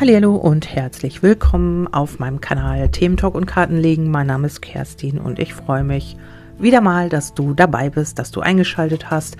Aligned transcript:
Hallo 0.00 0.34
und 0.34 0.74
herzlich 0.74 1.22
willkommen 1.22 1.86
auf 1.92 2.18
meinem 2.18 2.40
Kanal 2.40 2.88
Thementalk 2.88 3.34
und 3.34 3.44
Kartenlegen. 3.44 4.10
Mein 4.10 4.28
Name 4.28 4.46
ist 4.46 4.62
Kerstin 4.62 5.18
und 5.18 5.38
ich 5.38 5.52
freue 5.52 5.84
mich 5.84 6.16
wieder 6.58 6.80
mal, 6.80 7.10
dass 7.10 7.34
du 7.34 7.52
dabei 7.52 7.90
bist, 7.90 8.18
dass 8.18 8.30
du 8.30 8.40
eingeschaltet 8.40 9.10
hast 9.10 9.36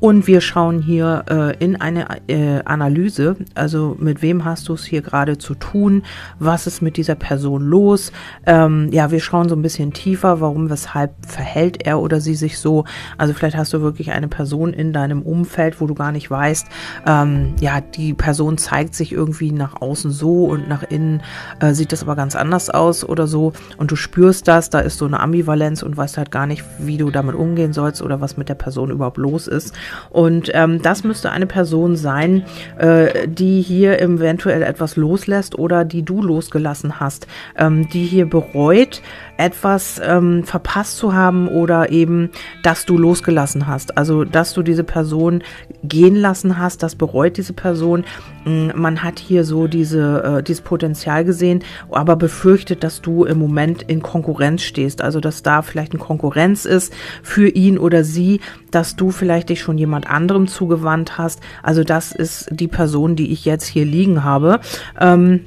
und 0.00 0.26
wir 0.26 0.40
schauen 0.40 0.80
hier 0.80 1.24
äh, 1.28 1.56
in 1.62 1.80
eine 1.80 2.06
äh, 2.26 2.62
Analyse, 2.64 3.36
also 3.54 3.96
mit 4.00 4.22
wem 4.22 4.46
hast 4.46 4.68
du 4.68 4.72
es 4.72 4.84
hier 4.84 5.02
gerade 5.02 5.36
zu 5.36 5.54
tun, 5.54 6.02
was 6.38 6.66
ist 6.66 6.80
mit 6.80 6.96
dieser 6.96 7.14
Person 7.14 7.62
los. 7.62 8.10
Ähm, 8.46 8.88
ja, 8.92 9.10
wir 9.10 9.20
schauen 9.20 9.50
so 9.50 9.54
ein 9.54 9.62
bisschen 9.62 9.92
tiefer, 9.92 10.40
warum, 10.40 10.70
weshalb 10.70 11.12
verhält 11.26 11.86
er 11.86 12.00
oder 12.00 12.20
sie 12.20 12.34
sich 12.34 12.58
so. 12.58 12.84
Also 13.18 13.34
vielleicht 13.34 13.58
hast 13.58 13.74
du 13.74 13.82
wirklich 13.82 14.10
eine 14.10 14.28
Person 14.28 14.72
in 14.72 14.94
deinem 14.94 15.20
Umfeld, 15.20 15.80
wo 15.82 15.86
du 15.86 15.94
gar 15.94 16.12
nicht 16.12 16.30
weißt, 16.30 16.66
ähm, 17.06 17.54
ja, 17.60 17.82
die 17.82 18.14
Person 18.14 18.56
zeigt 18.56 18.94
sich 18.94 19.12
irgendwie 19.12 19.52
nach 19.52 19.82
außen 19.82 20.10
so 20.10 20.46
und 20.46 20.66
nach 20.66 20.82
innen 20.82 21.22
äh, 21.60 21.74
sieht 21.74 21.92
das 21.92 22.02
aber 22.02 22.16
ganz 22.16 22.36
anders 22.36 22.70
aus 22.70 23.04
oder 23.04 23.26
so. 23.26 23.52
Und 23.76 23.90
du 23.90 23.96
spürst 23.96 24.48
das, 24.48 24.70
da 24.70 24.80
ist 24.80 24.96
so 24.96 25.04
eine 25.04 25.20
Ambivalenz 25.20 25.82
und 25.82 25.94
weißt 25.94 26.16
halt 26.16 26.30
gar 26.30 26.46
nicht, 26.46 26.64
wie 26.78 26.96
du 26.96 27.10
damit 27.10 27.34
umgehen 27.34 27.74
sollst 27.74 28.00
oder 28.00 28.22
was 28.22 28.38
mit 28.38 28.48
der 28.48 28.54
Person 28.54 28.90
überhaupt 28.90 29.18
los 29.18 29.46
ist. 29.46 29.74
Und 30.10 30.50
ähm, 30.54 30.82
das 30.82 31.04
müsste 31.04 31.30
eine 31.30 31.46
Person 31.46 31.96
sein, 31.96 32.44
äh, 32.78 33.26
die 33.28 33.62
hier 33.62 34.00
eventuell 34.00 34.62
etwas 34.62 34.96
loslässt 34.96 35.58
oder 35.58 35.84
die 35.84 36.02
du 36.02 36.22
losgelassen 36.22 37.00
hast, 37.00 37.26
ähm, 37.56 37.88
die 37.88 38.04
hier 38.04 38.28
bereut, 38.28 39.02
etwas 39.40 40.00
ähm, 40.04 40.44
verpasst 40.44 40.98
zu 40.98 41.14
haben 41.14 41.48
oder 41.48 41.90
eben, 41.90 42.30
dass 42.62 42.84
du 42.84 42.98
losgelassen 42.98 43.66
hast. 43.66 43.96
Also, 43.96 44.24
dass 44.24 44.52
du 44.52 44.62
diese 44.62 44.84
Person 44.84 45.42
gehen 45.82 46.14
lassen 46.14 46.58
hast, 46.58 46.82
das 46.82 46.94
bereut 46.94 47.38
diese 47.38 47.54
Person. 47.54 48.04
Mm, 48.44 48.68
man 48.74 49.02
hat 49.02 49.18
hier 49.18 49.44
so 49.44 49.66
diese, 49.66 50.22
äh, 50.38 50.42
dieses 50.42 50.60
Potenzial 50.60 51.24
gesehen, 51.24 51.64
aber 51.90 52.16
befürchtet, 52.16 52.84
dass 52.84 53.00
du 53.00 53.24
im 53.24 53.38
Moment 53.38 53.82
in 53.82 54.02
Konkurrenz 54.02 54.62
stehst. 54.62 55.00
Also, 55.00 55.20
dass 55.20 55.42
da 55.42 55.62
vielleicht 55.62 55.92
eine 55.92 56.00
Konkurrenz 56.00 56.66
ist 56.66 56.92
für 57.22 57.48
ihn 57.48 57.78
oder 57.78 58.04
sie, 58.04 58.40
dass 58.70 58.94
du 58.94 59.10
vielleicht 59.10 59.48
dich 59.48 59.62
schon 59.62 59.78
jemand 59.78 60.08
anderem 60.08 60.48
zugewandt 60.48 61.16
hast. 61.16 61.40
Also, 61.62 61.82
das 61.82 62.12
ist 62.12 62.48
die 62.50 62.68
Person, 62.68 63.16
die 63.16 63.32
ich 63.32 63.46
jetzt 63.46 63.64
hier 63.64 63.86
liegen 63.86 64.22
habe. 64.22 64.60
Ähm, 65.00 65.40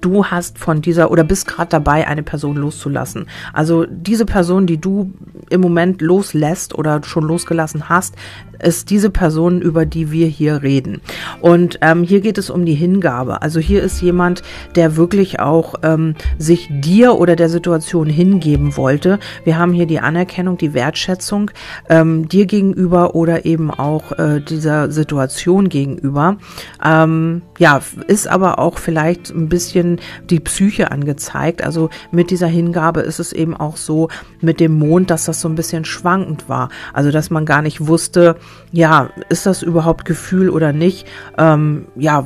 du 0.00 0.26
hast 0.26 0.58
von 0.58 0.82
dieser 0.82 1.10
oder 1.10 1.24
bist 1.24 1.46
gerade 1.46 1.70
dabei, 1.70 2.06
eine 2.06 2.22
Person 2.22 2.56
loszulassen. 2.56 3.26
Also 3.52 3.86
diese 3.86 4.26
Person, 4.26 4.66
die 4.66 4.78
du 4.78 5.12
im 5.50 5.60
Moment 5.60 6.00
loslässt 6.00 6.74
oder 6.74 7.02
schon 7.04 7.24
losgelassen 7.24 7.88
hast, 7.88 8.14
ist 8.62 8.90
diese 8.90 9.10
Person, 9.10 9.60
über 9.60 9.86
die 9.86 10.10
wir 10.10 10.26
hier 10.26 10.62
reden. 10.62 11.00
Und 11.40 11.78
ähm, 11.82 12.02
hier 12.02 12.20
geht 12.20 12.38
es 12.38 12.50
um 12.50 12.64
die 12.64 12.74
Hingabe. 12.74 13.42
Also 13.42 13.60
hier 13.60 13.82
ist 13.82 14.00
jemand, 14.00 14.42
der 14.74 14.96
wirklich 14.96 15.40
auch 15.40 15.74
ähm, 15.82 16.14
sich 16.38 16.68
dir 16.70 17.16
oder 17.16 17.36
der 17.36 17.48
Situation 17.48 18.08
hingeben 18.08 18.76
wollte. 18.76 19.18
Wir 19.44 19.58
haben 19.58 19.72
hier 19.72 19.86
die 19.86 20.00
Anerkennung, 20.00 20.56
die 20.56 20.74
Wertschätzung 20.74 21.50
ähm, 21.88 22.28
dir 22.28 22.46
gegenüber 22.46 23.14
oder 23.14 23.44
eben 23.44 23.70
auch 23.70 24.12
äh, 24.12 24.40
dieser 24.40 24.90
Situation 24.90 25.68
gegenüber. 25.68 26.38
Ähm, 26.84 27.42
ja, 27.58 27.80
ist 28.06 28.28
aber 28.28 28.58
auch 28.58 28.78
vielleicht 28.78 29.30
ein 29.30 29.48
bisschen 29.48 29.75
die 29.82 30.40
Psyche 30.40 30.90
angezeigt. 30.90 31.62
Also 31.62 31.90
mit 32.10 32.30
dieser 32.30 32.46
Hingabe 32.46 33.00
ist 33.00 33.18
es 33.18 33.32
eben 33.32 33.56
auch 33.56 33.76
so 33.76 34.08
mit 34.40 34.60
dem 34.60 34.78
Mond, 34.78 35.10
dass 35.10 35.24
das 35.24 35.40
so 35.40 35.48
ein 35.48 35.54
bisschen 35.54 35.84
schwankend 35.84 36.48
war. 36.48 36.68
Also 36.92 37.10
dass 37.10 37.30
man 37.30 37.46
gar 37.46 37.62
nicht 37.62 37.86
wusste, 37.86 38.36
ja, 38.72 39.10
ist 39.28 39.46
das 39.46 39.62
überhaupt 39.62 40.04
Gefühl 40.04 40.50
oder 40.50 40.72
nicht? 40.72 41.06
Ähm, 41.38 41.86
ja, 41.96 42.24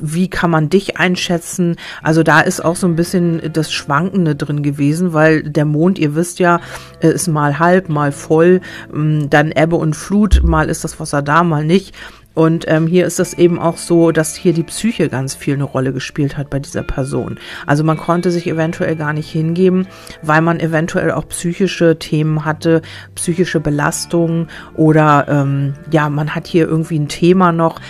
wie 0.00 0.28
kann 0.28 0.50
man 0.50 0.68
dich 0.68 0.98
einschätzen? 0.98 1.76
Also 2.02 2.22
da 2.22 2.40
ist 2.40 2.64
auch 2.64 2.76
so 2.76 2.86
ein 2.86 2.96
bisschen 2.96 3.52
das 3.52 3.72
Schwankende 3.72 4.34
drin 4.34 4.62
gewesen, 4.62 5.12
weil 5.12 5.42
der 5.42 5.64
Mond, 5.64 5.98
ihr 5.98 6.14
wisst 6.14 6.38
ja, 6.38 6.60
ist 7.00 7.28
mal 7.28 7.58
halb, 7.58 7.88
mal 7.88 8.12
voll, 8.12 8.60
ähm, 8.92 9.30
dann 9.30 9.52
Ebbe 9.52 9.76
und 9.76 9.94
Flut, 9.94 10.42
mal 10.42 10.68
ist 10.68 10.84
das 10.84 10.98
Wasser 11.00 11.22
da, 11.22 11.42
mal 11.44 11.64
nicht. 11.64 11.94
Und 12.34 12.64
ähm, 12.68 12.86
hier 12.86 13.06
ist 13.06 13.20
es 13.20 13.34
eben 13.34 13.58
auch 13.58 13.76
so, 13.76 14.10
dass 14.10 14.34
hier 14.34 14.52
die 14.52 14.64
Psyche 14.64 15.08
ganz 15.08 15.34
viel 15.34 15.54
eine 15.54 15.64
Rolle 15.64 15.92
gespielt 15.92 16.36
hat 16.36 16.50
bei 16.50 16.58
dieser 16.58 16.82
Person. 16.82 17.38
Also 17.66 17.84
man 17.84 17.96
konnte 17.96 18.30
sich 18.30 18.46
eventuell 18.46 18.96
gar 18.96 19.12
nicht 19.12 19.30
hingeben, 19.30 19.86
weil 20.22 20.42
man 20.42 20.60
eventuell 20.60 21.12
auch 21.12 21.28
psychische 21.28 21.98
Themen 21.98 22.44
hatte, 22.44 22.82
psychische 23.14 23.60
Belastungen 23.60 24.48
oder 24.74 25.26
ähm, 25.28 25.74
ja, 25.90 26.10
man 26.10 26.34
hat 26.34 26.46
hier 26.46 26.66
irgendwie 26.66 26.98
ein 26.98 27.08
Thema 27.08 27.52
noch, 27.52 27.80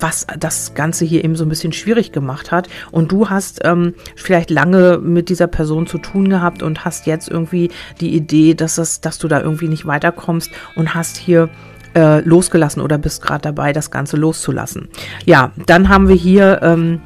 was 0.00 0.26
das 0.38 0.74
Ganze 0.74 1.04
hier 1.04 1.24
eben 1.24 1.36
so 1.36 1.44
ein 1.44 1.48
bisschen 1.48 1.72
schwierig 1.72 2.12
gemacht 2.12 2.50
hat. 2.50 2.68
Und 2.90 3.12
du 3.12 3.28
hast 3.28 3.60
ähm, 3.64 3.94
vielleicht 4.16 4.50
lange 4.50 4.98
mit 4.98 5.28
dieser 5.28 5.46
Person 5.46 5.86
zu 5.86 5.98
tun 5.98 6.28
gehabt 6.28 6.62
und 6.62 6.84
hast 6.84 7.06
jetzt 7.06 7.28
irgendwie 7.28 7.70
die 8.00 8.14
Idee, 8.14 8.54
dass, 8.54 8.76
das, 8.76 9.00
dass 9.00 9.18
du 9.18 9.28
da 9.28 9.40
irgendwie 9.40 9.68
nicht 9.68 9.86
weiterkommst 9.86 10.50
und 10.74 10.94
hast 10.94 11.16
hier 11.16 11.50
äh, 11.94 12.20
losgelassen 12.20 12.82
oder 12.82 12.98
bist 12.98 13.22
gerade 13.22 13.42
dabei, 13.42 13.72
das 13.72 13.90
Ganze 13.90 14.16
loszulassen. 14.16 14.88
Ja, 15.24 15.52
dann 15.66 15.88
haben 15.88 16.08
wir 16.08 16.16
hier 16.16 16.60
ähm, 16.62 17.00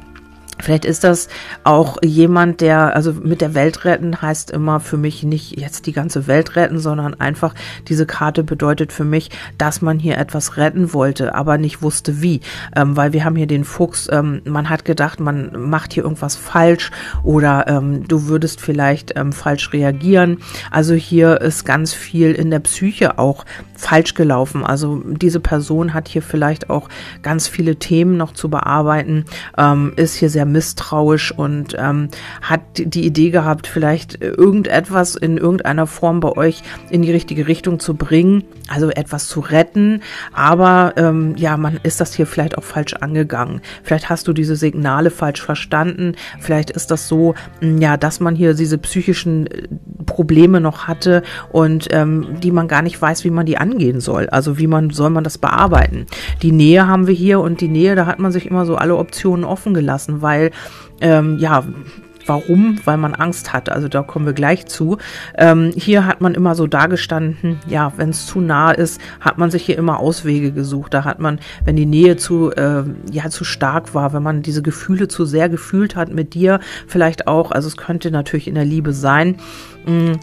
Vielleicht 0.59 0.85
ist 0.85 1.03
das 1.03 1.27
auch 1.63 1.97
jemand, 2.03 2.61
der, 2.61 2.95
also 2.95 3.13
mit 3.13 3.41
der 3.41 3.53
Welt 3.53 3.85
retten 3.85 4.21
heißt 4.21 4.51
immer 4.51 4.79
für 4.79 4.97
mich 4.97 5.23
nicht 5.23 5.59
jetzt 5.59 5.85
die 5.85 5.91
ganze 5.91 6.27
Welt 6.27 6.55
retten, 6.55 6.79
sondern 6.79 7.13
einfach 7.19 7.53
diese 7.87 8.05
Karte 8.05 8.43
bedeutet 8.43 8.93
für 8.93 9.03
mich, 9.03 9.29
dass 9.57 9.81
man 9.81 9.99
hier 9.99 10.17
etwas 10.17 10.57
retten 10.57 10.93
wollte, 10.93 11.35
aber 11.35 11.57
nicht 11.57 11.81
wusste 11.81 12.21
wie. 12.21 12.41
Ähm, 12.75 12.95
weil 12.95 13.13
wir 13.13 13.25
haben 13.25 13.35
hier 13.35 13.47
den 13.47 13.65
Fuchs, 13.65 14.07
ähm, 14.11 14.41
man 14.45 14.69
hat 14.69 14.85
gedacht, 14.85 15.19
man 15.19 15.51
macht 15.69 15.93
hier 15.93 16.03
irgendwas 16.03 16.35
falsch 16.35 16.91
oder 17.23 17.67
ähm, 17.67 18.07
du 18.07 18.27
würdest 18.27 18.61
vielleicht 18.61 19.13
ähm, 19.17 19.33
falsch 19.33 19.73
reagieren. 19.73 20.37
Also 20.71 20.93
hier 20.93 21.41
ist 21.41 21.65
ganz 21.65 21.93
viel 21.93 22.31
in 22.31 22.49
der 22.49 22.59
Psyche 22.59 23.19
auch 23.19 23.45
falsch 23.75 24.13
gelaufen. 24.13 24.65
Also 24.65 25.01
diese 25.05 25.39
Person 25.39 25.93
hat 25.93 26.07
hier 26.07 26.21
vielleicht 26.21 26.69
auch 26.69 26.89
ganz 27.21 27.47
viele 27.47 27.75
Themen 27.75 28.17
noch 28.17 28.33
zu 28.33 28.49
bearbeiten, 28.49 29.25
ähm, 29.57 29.93
ist 29.95 30.15
hier 30.15 30.29
sehr 30.29 30.44
sehr 30.45 30.51
misstrauisch 30.51 31.31
und 31.31 31.75
ähm, 31.77 32.09
hat 32.41 32.61
die 32.75 33.05
Idee 33.05 33.31
gehabt, 33.31 33.67
vielleicht 33.67 34.21
irgendetwas 34.21 35.15
in 35.15 35.37
irgendeiner 35.37 35.87
Form 35.87 36.19
bei 36.19 36.31
euch 36.31 36.61
in 36.89 37.01
die 37.01 37.11
richtige 37.11 37.47
Richtung 37.47 37.79
zu 37.79 37.95
bringen, 37.95 38.43
also 38.69 38.89
etwas 38.89 39.27
zu 39.27 39.39
retten. 39.39 40.01
Aber 40.33 40.93
ähm, 40.97 41.35
ja, 41.37 41.57
man 41.57 41.79
ist 41.83 41.99
das 41.99 42.13
hier 42.13 42.27
vielleicht 42.27 42.57
auch 42.57 42.63
falsch 42.63 42.93
angegangen. 42.93 43.61
Vielleicht 43.83 44.09
hast 44.09 44.27
du 44.27 44.33
diese 44.33 44.55
Signale 44.55 45.09
falsch 45.09 45.41
verstanden. 45.41 46.15
Vielleicht 46.39 46.71
ist 46.71 46.91
das 46.91 47.07
so, 47.07 47.35
hm, 47.59 47.79
ja, 47.79 47.97
dass 47.97 48.19
man 48.19 48.35
hier 48.35 48.53
diese 48.53 48.77
psychischen 48.77 49.47
äh, 49.47 49.67
Probleme 50.05 50.61
noch 50.61 50.87
hatte 50.87 51.23
und 51.51 51.87
ähm, 51.91 52.39
die 52.41 52.51
man 52.51 52.67
gar 52.67 52.81
nicht 52.81 53.01
weiß, 53.01 53.23
wie 53.23 53.31
man 53.31 53.45
die 53.45 53.57
angehen 53.57 53.99
soll. 53.99 54.29
Also 54.29 54.57
wie 54.57 54.67
man 54.67 54.91
soll 54.91 55.09
man 55.09 55.23
das 55.23 55.37
bearbeiten. 55.37 56.05
Die 56.41 56.51
Nähe 56.51 56.87
haben 56.87 57.07
wir 57.07 57.13
hier 57.13 57.39
und 57.39 57.61
die 57.61 57.67
Nähe, 57.67 57.95
da 57.95 58.05
hat 58.05 58.19
man 58.19 58.31
sich 58.31 58.45
immer 58.45 58.65
so 58.65 58.75
alle 58.75 58.95
Optionen 58.95 59.45
offen 59.45 59.73
gelassen, 59.73 60.21
weil 60.21 60.34
weil 60.35 60.51
ähm, 61.01 61.37
ja, 61.39 61.63
Warum? 62.27 62.79
Weil 62.85 62.97
man 62.97 63.13
Angst 63.13 63.53
hat. 63.53 63.69
Also 63.69 63.87
da 63.87 64.01
kommen 64.01 64.25
wir 64.25 64.33
gleich 64.33 64.65
zu. 64.65 64.97
Ähm, 65.37 65.71
hier 65.75 66.07
hat 66.07 66.21
man 66.21 66.33
immer 66.33 66.55
so 66.55 66.65
dargestanden, 66.65 67.59
ja, 67.67 67.93
wenn 67.97 68.09
es 68.09 68.25
zu 68.25 68.41
nah 68.41 68.71
ist, 68.71 68.99
hat 69.19 69.37
man 69.37 69.51
sich 69.51 69.63
hier 69.63 69.77
immer 69.77 69.99
Auswege 69.99 70.51
gesucht. 70.51 70.95
Da 70.95 71.03
hat 71.03 71.19
man, 71.19 71.39
wenn 71.65 71.75
die 71.75 71.85
Nähe 71.85 72.17
zu, 72.17 72.49
äh, 72.49 72.83
ja, 73.11 73.29
zu 73.29 73.43
stark 73.43 73.93
war, 73.93 74.11
wenn 74.13 74.23
man 74.23 74.41
diese 74.41 74.63
Gefühle 74.63 75.07
zu 75.07 75.23
sehr 75.25 75.49
gefühlt 75.49 75.95
hat 75.95 76.11
mit 76.11 76.33
dir, 76.33 76.61
vielleicht 76.87 77.27
auch, 77.27 77.51
also 77.51 77.67
es 77.67 77.77
könnte 77.77 78.09
natürlich 78.09 78.47
in 78.47 78.55
der 78.55 78.65
Liebe 78.65 78.91
sein. 78.91 79.35
Mm, 79.85 80.13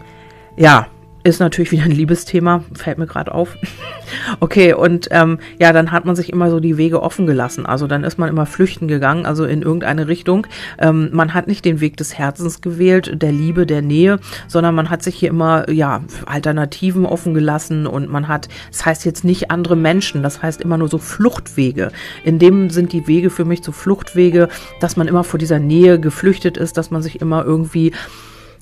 ja, 0.57 0.87
ist 1.23 1.39
natürlich 1.39 1.71
wieder 1.71 1.83
ein 1.83 1.91
Liebesthema, 1.91 2.63
fällt 2.73 2.97
mir 2.97 3.07
gerade 3.07 3.33
auf. 3.33 3.57
okay, 4.41 4.73
und 4.73 5.07
ähm, 5.11 5.39
ja, 5.59 5.71
dann 5.71 5.91
hat 5.91 6.05
man 6.05 6.15
sich 6.15 6.31
immer 6.31 6.49
so 6.49 6.59
die 6.59 6.77
Wege 6.77 7.01
offen 7.01 7.25
gelassen. 7.25 7.65
Also 7.65 7.87
dann 7.87 8.03
ist 8.03 8.17
man 8.17 8.29
immer 8.29 8.45
flüchten 8.45 8.87
gegangen, 8.87 9.25
also 9.25 9.45
in 9.45 9.61
irgendeine 9.61 10.07
Richtung. 10.07 10.47
Ähm, 10.79 11.09
man 11.13 11.33
hat 11.33 11.47
nicht 11.47 11.63
den 11.63 11.79
Weg 11.79 11.95
des 11.97 12.17
Herzens 12.17 12.61
gewählt, 12.61 13.21
der 13.21 13.31
Liebe, 13.31 13.65
der 13.65 13.81
Nähe, 13.81 14.19
sondern 14.47 14.75
man 14.75 14.89
hat 14.89 15.01
sich 15.01 15.15
hier 15.15 15.29
immer, 15.29 15.69
ja, 15.69 16.01
Alternativen 16.25 17.05
offen 17.05 17.33
gelassen 17.33 17.87
und 17.87 18.09
man 18.09 18.27
hat, 18.27 18.49
das 18.71 18.85
heißt 18.85 19.05
jetzt 19.05 19.23
nicht 19.23 19.49
andere 19.49 19.77
Menschen, 19.77 20.23
das 20.23 20.41
heißt 20.41 20.61
immer 20.61 20.77
nur 20.77 20.89
so 20.89 20.97
Fluchtwege. 20.97 21.91
In 22.25 22.37
dem 22.37 22.69
sind 22.69 22.91
die 22.91 23.07
Wege 23.07 23.29
für 23.29 23.45
mich 23.45 23.63
so 23.63 23.71
Fluchtwege, 23.71 24.49
dass 24.81 24.97
man 24.97 25.07
immer 25.07 25.23
vor 25.23 25.39
dieser 25.39 25.59
Nähe 25.59 25.99
geflüchtet 25.99 26.57
ist, 26.57 26.77
dass 26.77 26.91
man 26.91 27.01
sich 27.01 27.21
immer 27.21 27.45
irgendwie 27.45 27.93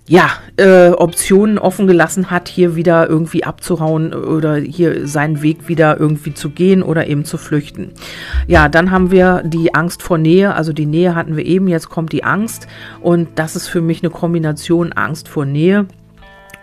ja, 0.07 0.29
äh, 0.57 0.89
Optionen 0.89 1.57
offen 1.57 1.87
gelassen 1.87 2.31
hat, 2.31 2.47
hier 2.49 2.75
wieder 2.75 3.07
irgendwie 3.07 3.43
abzuhauen 3.43 4.13
oder 4.13 4.55
hier 4.55 5.07
seinen 5.07 5.41
Weg 5.41 5.67
wieder 5.67 5.99
irgendwie 5.99 6.33
zu 6.33 6.49
gehen 6.49 6.83
oder 6.83 7.07
eben 7.07 7.23
zu 7.23 7.37
flüchten. 7.37 7.91
Ja, 8.47 8.67
dann 8.67 8.91
haben 8.91 9.11
wir 9.11 9.43
die 9.45 9.73
Angst 9.73 10.01
vor 10.03 10.17
Nähe, 10.17 10.53
also 10.53 10.73
die 10.73 10.85
Nähe 10.85 11.15
hatten 11.15 11.37
wir 11.37 11.45
eben, 11.45 11.67
jetzt 11.67 11.89
kommt 11.89 12.11
die 12.11 12.23
Angst 12.23 12.67
und 12.99 13.29
das 13.35 13.55
ist 13.55 13.67
für 13.67 13.81
mich 13.81 14.03
eine 14.03 14.09
Kombination 14.09 14.91
Angst 14.91 15.27
vor 15.27 15.45
Nähe. 15.45 15.85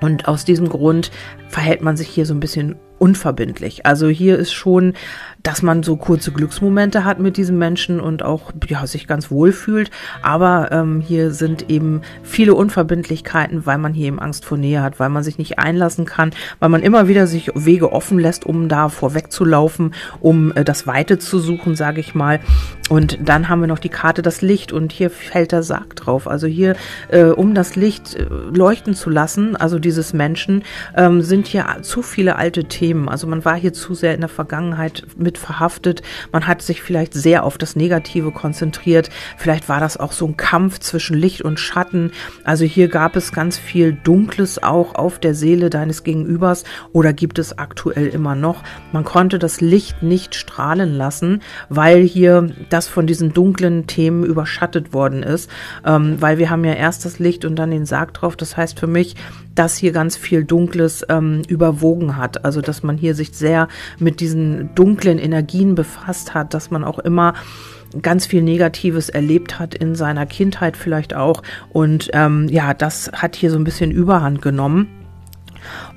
Und 0.01 0.29
aus 0.29 0.45
diesem 0.45 0.69
Grund 0.69 1.11
verhält 1.49 1.83
man 1.83 1.97
sich 1.97 2.09
hier 2.09 2.27
so 2.27 2.35
ein 2.35 2.41
bisschen 2.41 2.77
unverbindlich. 2.99 3.87
Also 3.87 4.09
hier 4.09 4.39
ist 4.39 4.53
schon 4.53 4.95
dass 5.43 5.63
man 5.63 5.83
so 5.83 5.97
kurze 5.97 6.33
Glücksmomente 6.33 7.05
hat 7.05 7.21
mit 7.21 7.37
diesem 7.37 7.59
Menschen 7.59 8.01
und 8.01 8.23
auch 8.23 8.53
ja, 8.67 8.87
sich 8.87 9.07
ganz 9.07 9.31
wohl 9.31 9.53
fühlt. 9.53 9.91
Aber 10.23 10.71
ähm, 10.73 11.01
hier 11.01 11.31
sind 11.31 11.71
eben 11.71 12.03
viele 12.23 12.55
Unverbindlichkeiten, 12.55 13.65
weil 13.65 13.79
man 13.79 13.95
hier 13.95 14.09
eben 14.09 14.19
Angst 14.19 14.45
vor 14.45 14.59
Nähe 14.59 14.83
hat, 14.83 14.99
weil 14.99 15.09
man 15.09 15.23
sich 15.23 15.39
nicht 15.39 15.59
einlassen 15.59 16.05
kann, 16.05 16.33
weil 16.59 16.69
man 16.69 16.83
immer 16.83 17.09
wieder 17.09 17.27
sich 17.27 17.51
Wege 17.55 17.93
offen 17.93 18.19
lässt, 18.19 18.47
um 18.47 18.69
da 18.69 18.89
vorwegzulaufen, 18.89 19.95
um 20.21 20.53
äh, 20.53 20.65
das 20.65 20.87
Weite 20.87 21.19
zu 21.19 21.39
suchen, 21.39 21.77
sage 21.77 22.01
ich 22.01 22.15
mal. 22.15 22.41
Und 22.89 23.19
dann 23.23 23.49
haben 23.49 23.61
wir 23.61 23.69
noch 23.69 23.79
die 23.79 23.91
Karte 23.91 24.23
das 24.23 24.43
Licht 24.43 24.73
und 24.73 24.93
hier 24.93 25.11
fällt 25.11 25.53
der 25.53 25.63
Sarg 25.63 25.95
drauf. 25.95 26.27
Also 26.27 26.47
hier, 26.47 26.75
äh, 27.09 27.25
um 27.25 27.55
das 27.55 27.77
Licht 27.77 28.17
äh, 28.17 28.25
leuchten 28.25 28.95
zu 28.95 29.09
lassen, 29.09 29.57
also 29.57 29.79
dieses 29.79 30.13
Menschen, 30.13 30.65
ähm, 30.97 31.23
sind 31.39 31.47
hier 31.47 31.67
zu 31.83 32.03
viele 32.03 32.35
alte 32.35 32.65
Themen. 32.65 33.09
Also 33.09 33.29
man 33.29 33.45
war 33.45 33.55
hier 33.55 33.73
zu 33.73 33.95
sehr 33.95 34.13
in 34.13 34.21
der 34.21 34.29
Vergangenheit 34.29 35.07
mit 35.17 35.39
verhaftet. 35.39 36.03
Man 36.33 36.49
hat 36.49 36.63
sich 36.63 36.83
vielleicht 36.83 37.15
sehr 37.15 37.45
auf 37.45 37.59
das 37.59 37.77
Negative 37.77 38.33
konzentriert. 38.33 39.09
Vielleicht 39.37 39.69
war 39.69 39.79
das 39.79 39.99
auch 39.99 40.11
so 40.11 40.27
ein 40.27 40.37
Kampf 40.37 40.81
zwischen 40.81 41.17
Licht 41.17 41.43
und 41.43 41.61
Schatten. 41.61 42.11
Also 42.43 42.65
hier 42.65 42.89
gab 42.89 43.15
es 43.15 43.31
ganz 43.31 43.57
viel 43.57 43.93
Dunkles 43.93 44.61
auch 44.61 44.97
auf 44.97 45.21
der 45.21 45.33
Seele 45.33 45.71
deines 45.71 46.03
Gegenübers 46.03 46.65
oder 46.93 47.13
gibt 47.13 47.39
es 47.39 47.57
aktuell 47.57 48.09
immer 48.09 48.35
noch. 48.35 48.65
Man 48.91 49.05
konnte 49.05 49.39
das 49.39 49.61
Licht 49.61 50.03
nicht 50.03 50.35
strahlen 50.35 50.93
lassen, 50.93 51.43
weil 51.69 52.03
hier 52.03 52.51
das 52.69 52.89
von 52.89 53.07
diesen 53.07 53.33
dunklen 53.33 53.87
Themen 53.87 54.25
überschattet 54.25 54.93
worden 54.93 55.23
ist, 55.23 55.49
ähm, 55.87 56.17
weil 56.21 56.39
wir 56.39 56.51
haben 56.51 56.65
ja 56.65 56.73
erst 56.73 57.05
das 57.05 57.21
Licht 57.21 57.45
und 57.45 57.55
dann 57.55 57.71
den 57.71 57.87
Sarg 57.87 58.13
drauf. 58.13 58.35
Das 58.35 58.57
heißt 58.57 58.81
für 58.81 58.89
mich, 58.89 59.15
dass 59.59 59.77
hier 59.77 59.93
ganz 59.93 60.17
viel 60.17 60.45
Dunkles 60.45 61.05
ähm, 61.09 61.43
überwogen 61.49 62.17
hat. 62.17 62.45
Also 62.45 62.61
dass 62.61 62.83
man 62.83 62.97
hier 62.97 63.15
sich 63.15 63.33
sehr 63.33 63.69
mit 63.99 64.21
diesen 64.21 64.75
dunklen 64.75 65.19
Energien 65.19 65.75
befasst 65.75 66.35
hat, 66.35 66.55
dass 66.55 66.71
man 66.71 66.85
auch 66.85 67.01
immer 67.01 67.35
ganz 68.03 68.27
viel 68.27 68.43
Negatives 68.43 69.09
erlebt 69.09 69.59
hat 69.59 69.75
in 69.75 69.95
seiner 69.95 70.27
Kindheit 70.27 70.77
vielleicht 70.77 71.15
auch. 71.15 71.43
Und 71.71 72.11
ähm, 72.13 72.49
ja, 72.49 72.75
das 72.75 73.11
hat 73.13 73.35
hier 73.35 73.51
so 73.51 73.59
ein 73.59 73.65
bisschen 73.65 73.91
Überhand 73.91 74.43
genommen. 74.43 74.98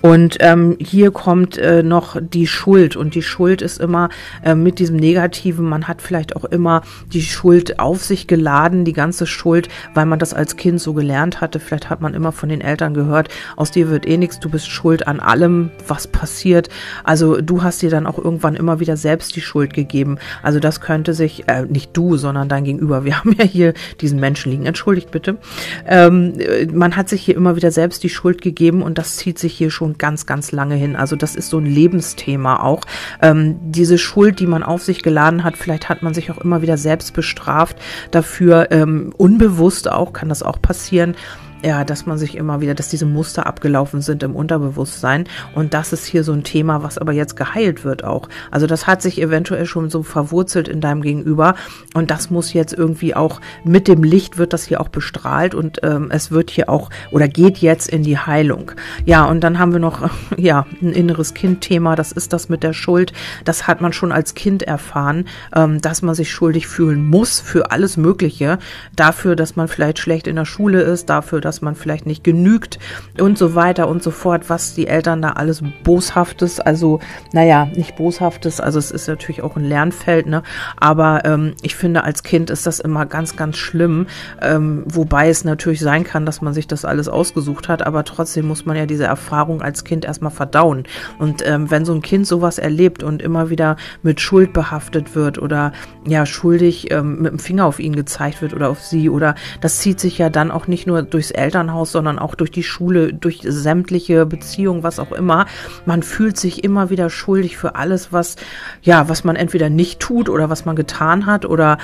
Und 0.02 0.38
ähm, 0.40 0.78
hier 0.80 1.12
kommt 1.12 1.58
äh, 1.58 1.84
noch 1.84 2.18
die 2.20 2.48
Schuld. 2.48 2.96
Und 2.96 3.16
die 3.16 3.22
Schuld 3.22 3.62
ist 3.62 3.80
immer 3.80 4.10
äh, 4.44 4.56
mit 4.56 4.80
diesem 4.80 4.96
Negativen, 4.96 5.68
man 5.68 5.88
hat 5.88 6.02
vielleicht 6.02 6.36
auch 6.36 6.46
immer 6.46 6.82
die 7.14 7.22
Schuld 7.22 7.80
auf 7.80 8.04
sich 8.04 8.28
geladen, 8.28 8.84
die 8.86 8.94
ganze 8.94 9.28
Schuld, 9.28 9.70
weil 9.94 10.06
man 10.06 10.20
das 10.20 10.34
als 10.34 10.58
Kind 10.58 10.82
so 10.82 10.94
gelernt 10.94 11.42
hatte. 11.42 11.60
Vielleicht 11.60 11.90
hat 11.90 12.02
man 12.02 12.14
immer 12.14 12.32
von 12.32 12.50
den 12.50 12.62
Eltern 12.62 12.94
gehört, 12.94 13.30
aus 13.56 13.72
dir 13.72 13.90
wird 13.90 14.08
eh 14.08 14.18
nichts, 14.18 14.40
du 14.40 14.50
bist 14.50 14.68
schuld 14.68 15.08
an 15.08 15.20
allem, 15.20 15.72
was 15.88 16.08
passiert. 16.08 16.70
Also 17.04 17.40
du 17.42 17.64
hast 17.64 17.82
dir 17.82 17.90
dann 17.90 18.08
auch 18.08 18.18
irgendwann 18.18 18.56
immer 18.56 18.80
wieder 18.80 18.98
selbst 18.98 19.36
die 19.36 19.42
Schuld 19.42 19.74
gegeben. 19.74 20.18
Also 20.42 20.60
das 20.60 20.82
könnte 20.82 21.14
sich, 21.14 21.48
äh, 21.48 21.64
nicht 21.64 21.96
du, 21.96 22.18
sondern 22.18 22.50
dein 22.50 22.64
Gegenüber. 22.64 23.06
Wir 23.06 23.18
haben 23.20 23.34
ja 23.38 23.46
hier 23.46 23.74
diesen 24.02 24.20
Menschen 24.20 24.52
liegen, 24.52 24.66
entschuldigt 24.66 25.12
bitte. 25.12 25.38
Ähm, 25.86 26.34
man 26.74 26.96
hat 26.96 27.10
sich 27.10 27.22
hier 27.22 27.36
immer 27.36 27.56
wieder 27.56 27.72
selbst 27.72 28.04
die 28.04 28.10
Schuld 28.10 28.42
gegeben 28.42 28.82
und 28.82 28.98
das 28.98 29.18
zieht 29.18 29.38
sich 29.38 29.54
hier 29.54 29.70
schon 29.70 29.91
schon 29.92 29.98
ganz, 29.98 30.26
ganz 30.26 30.52
lange 30.52 30.76
hin. 30.76 30.96
Also 30.96 31.16
das 31.16 31.36
ist 31.36 31.50
so 31.50 31.58
ein 31.58 31.66
Lebensthema 31.66 32.62
auch. 32.62 32.84
Ähm, 33.22 33.58
diese 33.62 33.98
Schuld, 33.98 34.40
die 34.40 34.48
man 34.48 34.64
auf 34.64 34.84
sich 34.84 35.04
geladen 35.04 35.44
hat, 35.44 35.58
vielleicht 35.58 35.90
hat 35.90 36.02
man 36.02 36.14
sich 36.14 36.32
auch 36.32 36.38
immer 36.38 36.62
wieder 36.62 36.78
selbst 36.78 37.14
bestraft 37.14 37.78
dafür, 38.12 38.72
ähm, 38.72 39.14
unbewusst 39.18 39.92
auch, 39.92 40.14
kann 40.14 40.30
das 40.30 40.44
auch 40.44 40.62
passieren 40.62 41.16
ja, 41.64 41.84
dass 41.84 42.06
man 42.06 42.18
sich 42.18 42.36
immer 42.36 42.62
wieder, 42.62 42.74
dass 42.74 42.90
diese 42.90 43.06
Muster 43.06 43.46
abgelaufen 43.46 44.02
sind 44.02 44.24
im 44.24 44.36
Unterbewusstsein. 44.36 45.26
Und 45.54 45.74
das 45.74 45.94
ist 45.94 46.06
hier 46.06 46.24
so 46.24 46.34
ein 46.34 46.44
Thema, 46.44 46.84
was 46.84 46.98
aber 46.98 47.12
jetzt 47.12 47.36
geheilt 47.36 47.84
wird 47.84 48.04
auch. 48.04 48.30
Also 48.50 48.68
das 48.68 48.88
hat 48.88 49.02
sich 49.02 49.22
eventuell 49.22 49.66
schon 49.66 49.90
so 49.90 50.04
verwurzelt 50.04 50.68
in 50.68 50.82
deinem 50.82 51.02
Gegenüber. 51.02 51.56
Und 51.94 52.12
das 52.12 52.30
muss 52.30 52.54
jetzt 52.54 52.74
irgendwie 52.74 53.16
auch 53.16 53.42
mit 53.64 53.88
dem 53.88 54.04
Licht 54.04 54.38
wird 54.38 54.54
das 54.54 54.64
hier 54.64 54.82
auch 54.82 54.90
bestrahlt 54.90 55.54
und 55.56 55.80
ähm, 55.84 56.10
es 56.12 56.32
wird 56.32 56.50
hier 56.50 56.70
auch 56.70 56.90
oder 57.12 57.28
geht 57.28 57.60
jetzt 57.60 57.90
in 57.90 58.04
die 58.04 58.18
Heilung. 58.18 58.72
Ja, 59.06 59.26
und 59.26 59.42
dann 59.44 59.60
haben 59.60 59.72
wir 59.72 59.80
noch, 59.80 60.10
ja, 60.38 60.66
ein 60.82 60.94
inneres 60.94 61.34
Kind-Thema. 61.34 61.96
Das 61.96 62.12
ist 62.12 62.34
das 62.34 62.50
mit 62.50 62.64
der 62.64 62.74
Schuld. 62.74 63.14
Das 63.46 63.68
hat 63.68 63.82
man 63.82 63.94
schon 63.94 64.12
als 64.12 64.34
Kind 64.34 64.64
erfahren, 64.64 65.26
ähm, 65.56 65.82
dass 65.82 66.02
man 66.02 66.16
sich 66.16 66.32
schuldig 66.32 66.68
fühlen 66.68 67.06
muss 67.06 67.40
für 67.40 67.72
alles 67.72 67.98
Mögliche. 67.98 68.58
Dafür, 68.96 69.36
dass 69.36 69.56
man 69.56 69.68
vielleicht 69.68 70.00
schlecht 70.00 70.28
in 70.28 70.36
der 70.36 70.46
Schule 70.46 70.82
ist, 70.82 71.10
dafür, 71.10 71.42
dass 71.42 71.51
dass 71.52 71.62
man 71.62 71.76
vielleicht 71.76 72.06
nicht 72.06 72.24
genügt 72.24 72.80
und 73.20 73.38
so 73.38 73.56
weiter 73.56 73.90
und 73.90 74.02
so 74.02 74.10
fort, 74.10 74.50
was 74.50 74.74
die 74.74 74.88
Eltern 74.88 75.22
da 75.22 75.32
alles 75.32 75.62
Boshaftes, 75.84 76.62
also 76.62 77.02
naja, 77.34 77.66
nicht 77.66 77.98
Boshaftes, 77.98 78.62
also 78.62 78.80
es 78.80 78.90
ist 78.90 79.10
natürlich 79.10 79.42
auch 79.42 79.58
ein 79.58 79.66
Lernfeld, 79.66 80.28
ne? 80.28 80.44
aber 80.78 81.26
ähm, 81.26 81.56
ich 81.62 81.76
finde, 81.76 82.06
als 82.06 82.24
Kind 82.24 82.50
ist 82.50 82.66
das 82.66 82.80
immer 82.80 83.06
ganz, 83.06 83.36
ganz 83.36 83.58
schlimm, 83.58 84.08
ähm, 84.42 84.84
wobei 84.86 85.28
es 85.28 85.44
natürlich 85.44 85.82
sein 85.82 86.06
kann, 86.06 86.26
dass 86.26 86.42
man 86.42 86.54
sich 86.54 86.68
das 86.68 86.86
alles 86.86 87.10
ausgesucht 87.10 87.68
hat, 87.68 87.86
aber 87.86 88.06
trotzdem 88.06 88.48
muss 88.48 88.66
man 88.66 88.78
ja 88.78 88.86
diese 88.86 89.04
Erfahrung 89.04 89.62
als 89.62 89.84
Kind 89.84 90.06
erstmal 90.06 90.32
verdauen. 90.32 90.86
Und 91.20 91.46
ähm, 91.46 91.70
wenn 91.70 91.84
so 91.84 91.94
ein 91.94 92.02
Kind 92.02 92.28
sowas 92.28 92.60
erlebt 92.60 93.04
und 93.04 93.22
immer 93.22 93.50
wieder 93.50 93.76
mit 94.04 94.22
Schuld 94.22 94.54
behaftet 94.54 95.16
wird 95.16 95.38
oder 95.38 95.74
ja, 96.08 96.26
schuldig 96.26 96.92
ähm, 96.92 97.22
mit 97.22 97.34
dem 97.34 97.40
Finger 97.40 97.66
auf 97.66 97.80
ihn 97.80 97.94
gezeigt 97.94 98.42
wird 98.42 98.54
oder 98.54 98.70
auf 98.70 98.82
sie 98.82 99.10
oder 99.10 99.36
das 99.60 99.80
zieht 99.80 100.00
sich 100.00 100.18
ja 100.18 100.30
dann 100.30 100.50
auch 100.50 100.68
nicht 100.68 100.88
nur 100.88 101.02
durchs 101.04 101.32
Elternhaus, 101.42 101.92
sondern 101.92 102.20
auch 102.20 102.36
durch 102.36 102.52
die 102.52 102.64
Schule, 102.64 103.14
durch 103.14 103.42
sämtliche 103.44 104.26
Beziehungen, 104.26 104.84
was 104.84 105.00
auch 105.00 105.12
immer. 105.12 105.46
Man 105.86 106.04
fühlt 106.04 106.38
sich 106.38 106.64
immer 106.64 106.90
wieder 106.90 107.10
schuldig 107.10 107.58
für 107.58 107.76
alles, 107.76 108.14
was, 108.14 108.36
ja, 108.82 109.10
was 109.10 109.24
man 109.24 109.36
entweder 109.36 109.70
nicht 109.70 110.00
tut 110.00 110.30
oder 110.30 110.50
was 110.50 110.66
man 110.66 110.76
getan 110.76 111.26
hat 111.26 111.46
oder 111.46 111.78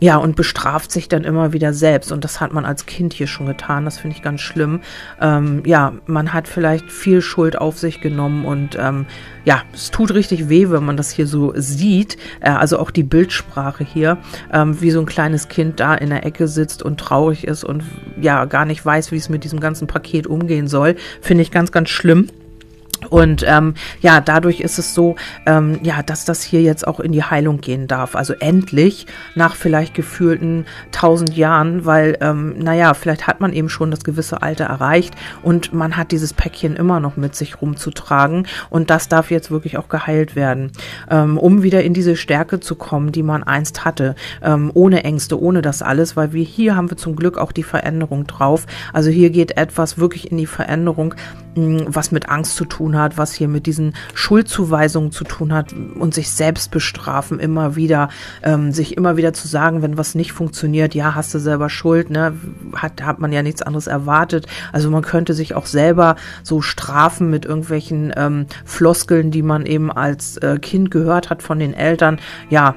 ja, 0.00 0.16
und 0.16 0.36
bestraft 0.36 0.90
sich 0.90 1.08
dann 1.08 1.24
immer 1.24 1.52
wieder 1.52 1.72
selbst. 1.72 2.12
Und 2.12 2.24
das 2.24 2.40
hat 2.40 2.52
man 2.52 2.64
als 2.64 2.86
Kind 2.86 3.14
hier 3.14 3.26
schon 3.26 3.46
getan. 3.46 3.84
Das 3.84 3.98
finde 3.98 4.16
ich 4.16 4.22
ganz 4.22 4.40
schlimm. 4.40 4.80
Ähm, 5.20 5.62
ja, 5.64 5.92
man 6.06 6.32
hat 6.32 6.48
vielleicht 6.48 6.90
viel 6.90 7.22
Schuld 7.22 7.56
auf 7.56 7.78
sich 7.78 8.00
genommen 8.00 8.44
und 8.44 8.76
ähm, 8.78 9.06
ja, 9.44 9.62
es 9.72 9.90
tut 9.90 10.12
richtig 10.12 10.48
weh, 10.48 10.68
wenn 10.70 10.84
man 10.84 10.96
das 10.96 11.10
hier 11.10 11.26
so 11.26 11.52
sieht. 11.56 12.16
Äh, 12.40 12.50
also 12.50 12.78
auch 12.78 12.90
die 12.90 13.02
Bildsprache 13.02 13.84
hier, 13.84 14.18
ähm, 14.52 14.80
wie 14.80 14.90
so 14.90 15.00
ein 15.00 15.06
kleines 15.06 15.48
Kind 15.48 15.80
da 15.80 15.94
in 15.94 16.10
der 16.10 16.26
Ecke 16.26 16.48
sitzt 16.48 16.82
und 16.82 16.98
traurig 16.98 17.46
ist 17.46 17.64
und 17.64 17.82
ja, 18.20 18.44
gar 18.46 18.64
nicht 18.64 18.84
weiß, 18.84 19.12
wie 19.12 19.16
es 19.16 19.28
mit 19.28 19.44
diesem 19.44 19.60
ganzen 19.60 19.86
Paket 19.86 20.26
umgehen 20.26 20.68
soll. 20.68 20.96
Finde 21.20 21.42
ich 21.42 21.50
ganz, 21.50 21.72
ganz 21.72 21.88
schlimm. 21.88 22.28
Und 23.10 23.44
ähm, 23.46 23.74
ja, 24.00 24.20
dadurch 24.20 24.60
ist 24.60 24.78
es 24.78 24.94
so, 24.94 25.16
ähm, 25.46 25.80
ja, 25.82 26.02
dass 26.02 26.24
das 26.24 26.42
hier 26.42 26.62
jetzt 26.62 26.86
auch 26.86 27.00
in 27.00 27.12
die 27.12 27.22
Heilung 27.22 27.60
gehen 27.60 27.86
darf. 27.86 28.16
Also 28.16 28.34
endlich 28.34 29.06
nach 29.34 29.54
vielleicht 29.54 29.94
gefühlten 29.94 30.66
tausend 30.92 31.36
Jahren, 31.36 31.84
weil, 31.84 32.16
ähm, 32.20 32.58
naja, 32.58 32.94
vielleicht 32.94 33.26
hat 33.26 33.40
man 33.40 33.52
eben 33.52 33.68
schon 33.68 33.90
das 33.90 34.04
gewisse 34.04 34.42
Alter 34.42 34.64
erreicht 34.64 35.14
und 35.42 35.72
man 35.72 35.96
hat 35.96 36.12
dieses 36.12 36.32
Päckchen 36.32 36.76
immer 36.76 37.00
noch 37.00 37.16
mit 37.16 37.34
sich 37.34 37.60
rumzutragen 37.60 38.46
und 38.70 38.90
das 38.90 39.08
darf 39.08 39.30
jetzt 39.30 39.50
wirklich 39.50 39.78
auch 39.78 39.88
geheilt 39.88 40.36
werden, 40.36 40.72
ähm, 41.10 41.38
um 41.38 41.62
wieder 41.62 41.82
in 41.82 41.94
diese 41.94 42.16
Stärke 42.16 42.60
zu 42.60 42.74
kommen, 42.74 43.12
die 43.12 43.22
man 43.22 43.42
einst 43.42 43.84
hatte, 43.84 44.14
ähm, 44.42 44.70
ohne 44.74 45.04
Ängste, 45.04 45.40
ohne 45.40 45.62
das 45.62 45.82
alles, 45.82 46.16
weil 46.16 46.32
wir 46.32 46.44
hier 46.44 46.76
haben 46.76 46.90
wir 46.90 46.96
zum 46.96 47.16
Glück 47.16 47.38
auch 47.38 47.52
die 47.52 47.62
Veränderung 47.62 48.26
drauf. 48.26 48.66
Also 48.92 49.10
hier 49.10 49.30
geht 49.30 49.56
etwas 49.56 49.98
wirklich 49.98 50.30
in 50.30 50.38
die 50.38 50.46
Veränderung, 50.46 51.14
was 51.56 52.10
mit 52.12 52.28
Angst 52.28 52.56
zu 52.56 52.64
tun 52.64 52.98
hat, 52.98 53.18
was 53.18 53.34
hier 53.34 53.48
mit 53.48 53.66
diesen 53.66 53.94
Schuldzuweisungen 54.14 55.12
zu 55.12 55.24
tun 55.24 55.52
hat 55.52 55.72
und 55.72 56.14
sich 56.14 56.30
selbst 56.30 56.70
bestrafen 56.70 57.38
immer 57.38 57.76
wieder, 57.76 58.08
ähm, 58.42 58.72
sich 58.72 58.96
immer 58.96 59.16
wieder 59.16 59.32
zu 59.32 59.48
sagen, 59.48 59.82
wenn 59.82 59.98
was 59.98 60.14
nicht 60.14 60.32
funktioniert, 60.32 60.94
ja, 60.94 61.14
hast 61.14 61.34
du 61.34 61.38
selber 61.38 61.70
Schuld, 61.70 62.10
ne, 62.10 62.34
hat, 62.74 63.02
hat 63.02 63.18
man 63.18 63.32
ja 63.32 63.42
nichts 63.42 63.62
anderes 63.62 63.86
erwartet. 63.86 64.46
Also 64.72 64.90
man 64.90 65.02
könnte 65.02 65.34
sich 65.34 65.54
auch 65.54 65.66
selber 65.66 66.16
so 66.42 66.60
strafen 66.60 67.30
mit 67.30 67.44
irgendwelchen 67.44 68.12
ähm, 68.16 68.46
Floskeln, 68.64 69.30
die 69.30 69.42
man 69.42 69.66
eben 69.66 69.90
als 69.90 70.36
äh, 70.38 70.58
Kind 70.58 70.90
gehört 70.90 71.30
hat 71.30 71.42
von 71.42 71.58
den 71.58 71.74
Eltern. 71.74 72.18
Ja, 72.50 72.74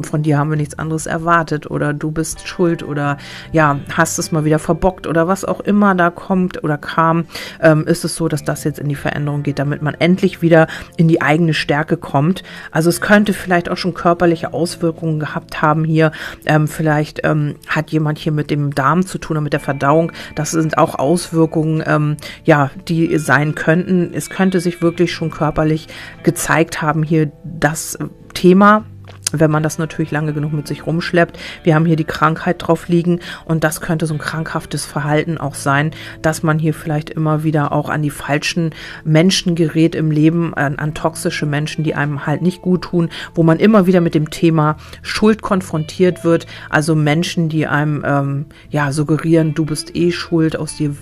von 0.00 0.22
dir 0.22 0.38
haben 0.38 0.50
wir 0.50 0.56
nichts 0.56 0.78
anderes 0.78 1.06
erwartet 1.06 1.70
oder 1.70 1.92
du 1.92 2.10
bist 2.10 2.46
schuld 2.46 2.82
oder 2.82 3.16
ja, 3.52 3.78
hast 3.92 4.18
es 4.18 4.32
mal 4.32 4.44
wieder 4.44 4.58
verbockt 4.58 5.06
oder 5.06 5.28
was 5.28 5.44
auch 5.44 5.60
immer 5.60 5.94
da 5.94 6.10
kommt 6.10 6.62
oder 6.62 6.78
kam, 6.78 7.26
ähm, 7.60 7.86
ist 7.86 8.04
es 8.04 8.14
so, 8.14 8.28
dass 8.28 8.44
das 8.44 8.64
jetzt 8.64 8.78
in 8.78 8.88
die 8.88 8.94
Veränderung 8.94 9.42
geht, 9.42 9.58
damit 9.58 9.82
man 9.82 9.94
endlich 9.94 10.42
wieder 10.42 10.66
in 10.96 11.08
die 11.08 11.22
eigene 11.22 11.54
Stärke 11.54 11.96
kommt. 11.96 12.42
Also 12.70 12.88
es 12.88 13.00
könnte 13.00 13.32
vielleicht 13.32 13.68
auch 13.68 13.76
schon 13.76 13.94
körperliche 13.94 14.52
Auswirkungen 14.52 15.18
gehabt 15.18 15.62
haben 15.62 15.84
hier. 15.84 16.12
Ähm, 16.46 16.68
vielleicht 16.68 17.20
ähm, 17.24 17.56
hat 17.68 17.90
jemand 17.90 18.18
hier 18.18 18.32
mit 18.32 18.50
dem 18.50 18.74
Darm 18.74 19.06
zu 19.06 19.18
tun 19.18 19.36
oder 19.36 19.40
mit 19.42 19.52
der 19.52 19.60
Verdauung. 19.60 20.12
Das 20.34 20.50
sind 20.50 20.78
auch 20.78 20.98
Auswirkungen, 20.98 21.82
ähm, 21.86 22.16
ja, 22.44 22.70
die 22.88 23.18
sein 23.18 23.54
könnten. 23.54 24.12
Es 24.14 24.30
könnte 24.30 24.60
sich 24.60 24.82
wirklich 24.82 25.12
schon 25.12 25.30
körperlich 25.30 25.88
gezeigt 26.22 26.82
haben 26.82 27.02
hier 27.02 27.32
das 27.44 27.98
Thema 28.34 28.84
wenn 29.32 29.50
man 29.50 29.62
das 29.62 29.78
natürlich 29.78 30.10
lange 30.10 30.32
genug 30.32 30.52
mit 30.52 30.68
sich 30.68 30.86
rumschleppt. 30.86 31.38
Wir 31.64 31.74
haben 31.74 31.86
hier 31.86 31.96
die 31.96 32.04
Krankheit 32.04 32.56
drauf 32.58 32.88
liegen 32.88 33.20
und 33.44 33.64
das 33.64 33.80
könnte 33.80 34.06
so 34.06 34.14
ein 34.14 34.18
krankhaftes 34.18 34.84
Verhalten 34.84 35.38
auch 35.38 35.54
sein, 35.54 35.92
dass 36.20 36.42
man 36.42 36.58
hier 36.58 36.74
vielleicht 36.74 37.10
immer 37.10 37.42
wieder 37.42 37.72
auch 37.72 37.88
an 37.88 38.02
die 38.02 38.10
falschen 38.10 38.70
Menschen 39.04 39.54
gerät 39.54 39.94
im 39.94 40.10
Leben, 40.10 40.54
an, 40.54 40.76
an 40.76 40.94
toxische 40.94 41.46
Menschen, 41.46 41.84
die 41.84 41.94
einem 41.94 42.26
halt 42.26 42.42
nicht 42.42 42.62
gut 42.62 42.82
tun, 42.82 43.08
wo 43.34 43.42
man 43.42 43.58
immer 43.58 43.86
wieder 43.86 44.00
mit 44.00 44.14
dem 44.14 44.30
Thema 44.30 44.76
Schuld 45.02 45.42
konfrontiert 45.42 46.24
wird. 46.24 46.46
Also 46.70 46.94
Menschen, 46.94 47.48
die 47.48 47.66
einem 47.66 48.02
ähm, 48.04 48.46
ja 48.70 48.92
suggerieren, 48.92 49.54
du 49.54 49.64
bist 49.64 49.96
eh 49.96 50.12
schuld, 50.12 50.56
aus 50.56 50.76
dir 50.76 50.94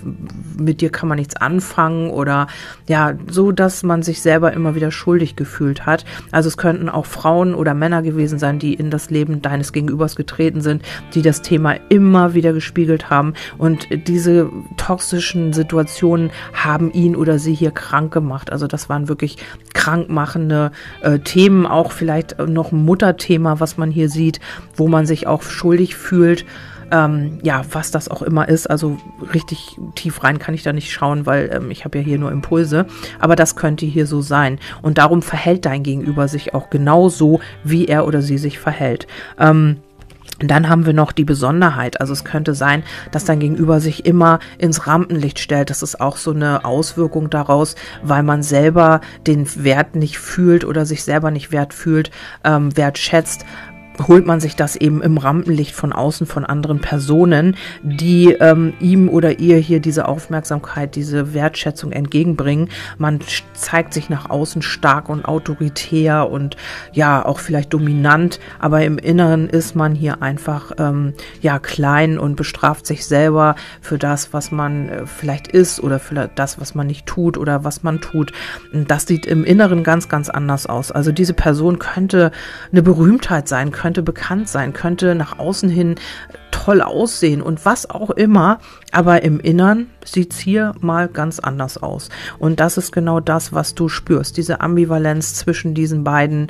mit 0.57 0.81
dir 0.81 0.89
kann 0.91 1.09
man 1.09 1.17
nichts 1.17 1.35
anfangen 1.35 2.09
oder 2.09 2.47
ja 2.87 3.13
so, 3.29 3.51
dass 3.51 3.83
man 3.83 4.03
sich 4.03 4.21
selber 4.21 4.53
immer 4.53 4.75
wieder 4.75 4.91
schuldig 4.91 5.35
gefühlt 5.35 5.85
hat. 5.85 6.05
Also 6.31 6.47
es 6.47 6.57
könnten 6.57 6.89
auch 6.89 7.05
Frauen 7.05 7.53
oder 7.53 7.73
Männer 7.73 8.01
gewesen 8.01 8.20
sein, 8.27 8.59
die 8.59 8.73
in 8.73 8.89
das 8.89 9.09
Leben 9.09 9.41
deines 9.41 9.73
Gegenübers 9.73 10.15
getreten 10.15 10.61
sind, 10.61 10.83
die 11.13 11.21
das 11.21 11.41
Thema 11.41 11.75
immer 11.89 12.33
wieder 12.33 12.53
gespiegelt 12.53 13.09
haben 13.09 13.33
und 13.57 13.87
diese 14.07 14.49
toxischen 14.77 15.53
Situationen 15.53 16.31
haben 16.53 16.91
ihn 16.91 17.15
oder 17.15 17.39
sie 17.39 17.53
hier 17.53 17.71
krank 17.71 18.13
gemacht. 18.13 18.51
Also 18.51 18.67
das 18.67 18.89
waren 18.89 19.07
wirklich 19.07 19.37
krankmachende 19.73 20.71
äh, 21.01 21.19
Themen, 21.19 21.65
auch 21.65 21.91
vielleicht 21.91 22.37
noch 22.39 22.71
Mutterthema, 22.71 23.59
was 23.59 23.77
man 23.77 23.91
hier 23.91 24.09
sieht, 24.09 24.39
wo 24.75 24.87
man 24.87 25.05
sich 25.05 25.27
auch 25.27 25.43
schuldig 25.43 25.95
fühlt. 25.95 26.45
Ähm, 26.91 27.39
ja, 27.41 27.63
was 27.71 27.91
das 27.91 28.09
auch 28.09 28.21
immer 28.21 28.49
ist. 28.49 28.69
Also 28.69 28.97
richtig 29.33 29.77
tief 29.95 30.23
rein 30.23 30.39
kann 30.39 30.53
ich 30.53 30.63
da 30.63 30.73
nicht 30.73 30.91
schauen, 30.91 31.25
weil 31.25 31.49
ähm, 31.53 31.71
ich 31.71 31.85
habe 31.85 31.99
ja 31.99 32.03
hier 32.03 32.19
nur 32.19 32.31
Impulse. 32.31 32.85
Aber 33.19 33.35
das 33.35 33.55
könnte 33.55 33.85
hier 33.85 34.05
so 34.05 34.21
sein. 34.21 34.59
Und 34.81 34.97
darum 34.97 35.21
verhält 35.21 35.65
dein 35.65 35.83
Gegenüber 35.83 36.27
sich 36.27 36.53
auch 36.53 36.69
genauso, 36.69 37.39
wie 37.63 37.85
er 37.85 38.05
oder 38.05 38.21
sie 38.21 38.37
sich 38.37 38.59
verhält. 38.59 39.07
Ähm, 39.39 39.77
dann 40.47 40.69
haben 40.69 40.85
wir 40.85 40.93
noch 40.93 41.11
die 41.11 41.23
Besonderheit. 41.23 41.99
Also 41.99 42.13
es 42.13 42.23
könnte 42.23 42.55
sein, 42.55 42.83
dass 43.11 43.25
dein 43.25 43.39
Gegenüber 43.39 43.79
sich 43.79 44.05
immer 44.05 44.39
ins 44.57 44.87
Rampenlicht 44.87 45.39
stellt. 45.39 45.69
Das 45.69 45.83
ist 45.83 46.01
auch 46.01 46.17
so 46.17 46.31
eine 46.31 46.65
Auswirkung 46.65 47.29
daraus, 47.29 47.75
weil 48.03 48.23
man 48.23 48.43
selber 48.43 49.01
den 49.27 49.47
Wert 49.63 49.95
nicht 49.95 50.17
fühlt 50.17 50.65
oder 50.65 50.85
sich 50.85 51.03
selber 51.03 51.31
nicht 51.31 51.51
wert 51.51 51.73
fühlt, 51.73 52.11
ähm, 52.43 52.75
wertschätzt 52.75 53.45
holt 54.07 54.25
man 54.25 54.39
sich 54.39 54.55
das 54.55 54.75
eben 54.75 55.01
im 55.01 55.17
Rampenlicht 55.17 55.73
von 55.73 55.93
außen 55.93 56.27
von 56.27 56.45
anderen 56.45 56.79
Personen, 56.79 57.55
die 57.83 58.33
ähm, 58.39 58.73
ihm 58.79 59.09
oder 59.09 59.39
ihr 59.39 59.57
hier 59.57 59.79
diese 59.79 60.07
Aufmerksamkeit, 60.07 60.95
diese 60.95 61.33
Wertschätzung 61.33 61.91
entgegenbringen. 61.91 62.69
Man 62.97 63.19
zeigt 63.53 63.93
sich 63.93 64.09
nach 64.09 64.29
außen 64.29 64.61
stark 64.61 65.09
und 65.09 65.25
autoritär 65.25 66.29
und 66.29 66.57
ja 66.91 67.25
auch 67.25 67.39
vielleicht 67.39 67.73
dominant, 67.73 68.39
aber 68.59 68.83
im 68.83 68.97
Inneren 68.97 69.49
ist 69.49 69.75
man 69.75 69.95
hier 69.95 70.21
einfach 70.21 70.71
ähm, 70.77 71.13
ja 71.41 71.59
klein 71.59 72.17
und 72.17 72.35
bestraft 72.35 72.85
sich 72.85 73.05
selber 73.05 73.55
für 73.81 73.97
das, 73.97 74.33
was 74.33 74.51
man 74.51 74.89
äh, 74.89 75.05
vielleicht 75.05 75.47
ist 75.47 75.81
oder 75.81 75.99
für 75.99 76.29
das, 76.33 76.59
was 76.59 76.75
man 76.75 76.87
nicht 76.87 77.05
tut 77.05 77.37
oder 77.37 77.63
was 77.63 77.83
man 77.83 78.01
tut. 78.01 78.31
Das 78.73 79.05
sieht 79.07 79.25
im 79.25 79.43
Inneren 79.43 79.83
ganz, 79.83 80.09
ganz 80.09 80.29
anders 80.29 80.65
aus. 80.65 80.91
Also 80.91 81.11
diese 81.11 81.33
Person 81.33 81.79
könnte 81.79 82.31
eine 82.71 82.81
Berühmtheit 82.81 83.47
sein, 83.47 83.71
könnte 83.71 83.90
könnte 83.91 84.03
bekannt 84.03 84.47
sein, 84.47 84.71
könnte 84.71 85.15
nach 85.15 85.37
außen 85.37 85.67
hin 85.67 85.95
toll 86.51 86.81
aussehen 86.81 87.41
und 87.41 87.65
was 87.65 87.89
auch 87.89 88.09
immer, 88.09 88.59
aber 88.93 89.23
im 89.23 89.41
Innern 89.41 89.87
sieht 90.05 90.31
es 90.31 90.39
hier 90.39 90.73
mal 90.79 91.09
ganz 91.09 91.39
anders 91.39 91.77
aus. 91.77 92.07
Und 92.39 92.61
das 92.61 92.77
ist 92.77 92.93
genau 92.93 93.19
das, 93.19 93.51
was 93.51 93.75
du 93.75 93.89
spürst, 93.89 94.37
diese 94.37 94.61
Ambivalenz 94.61 95.33
zwischen 95.33 95.73
diesen 95.73 96.05
beiden 96.05 96.47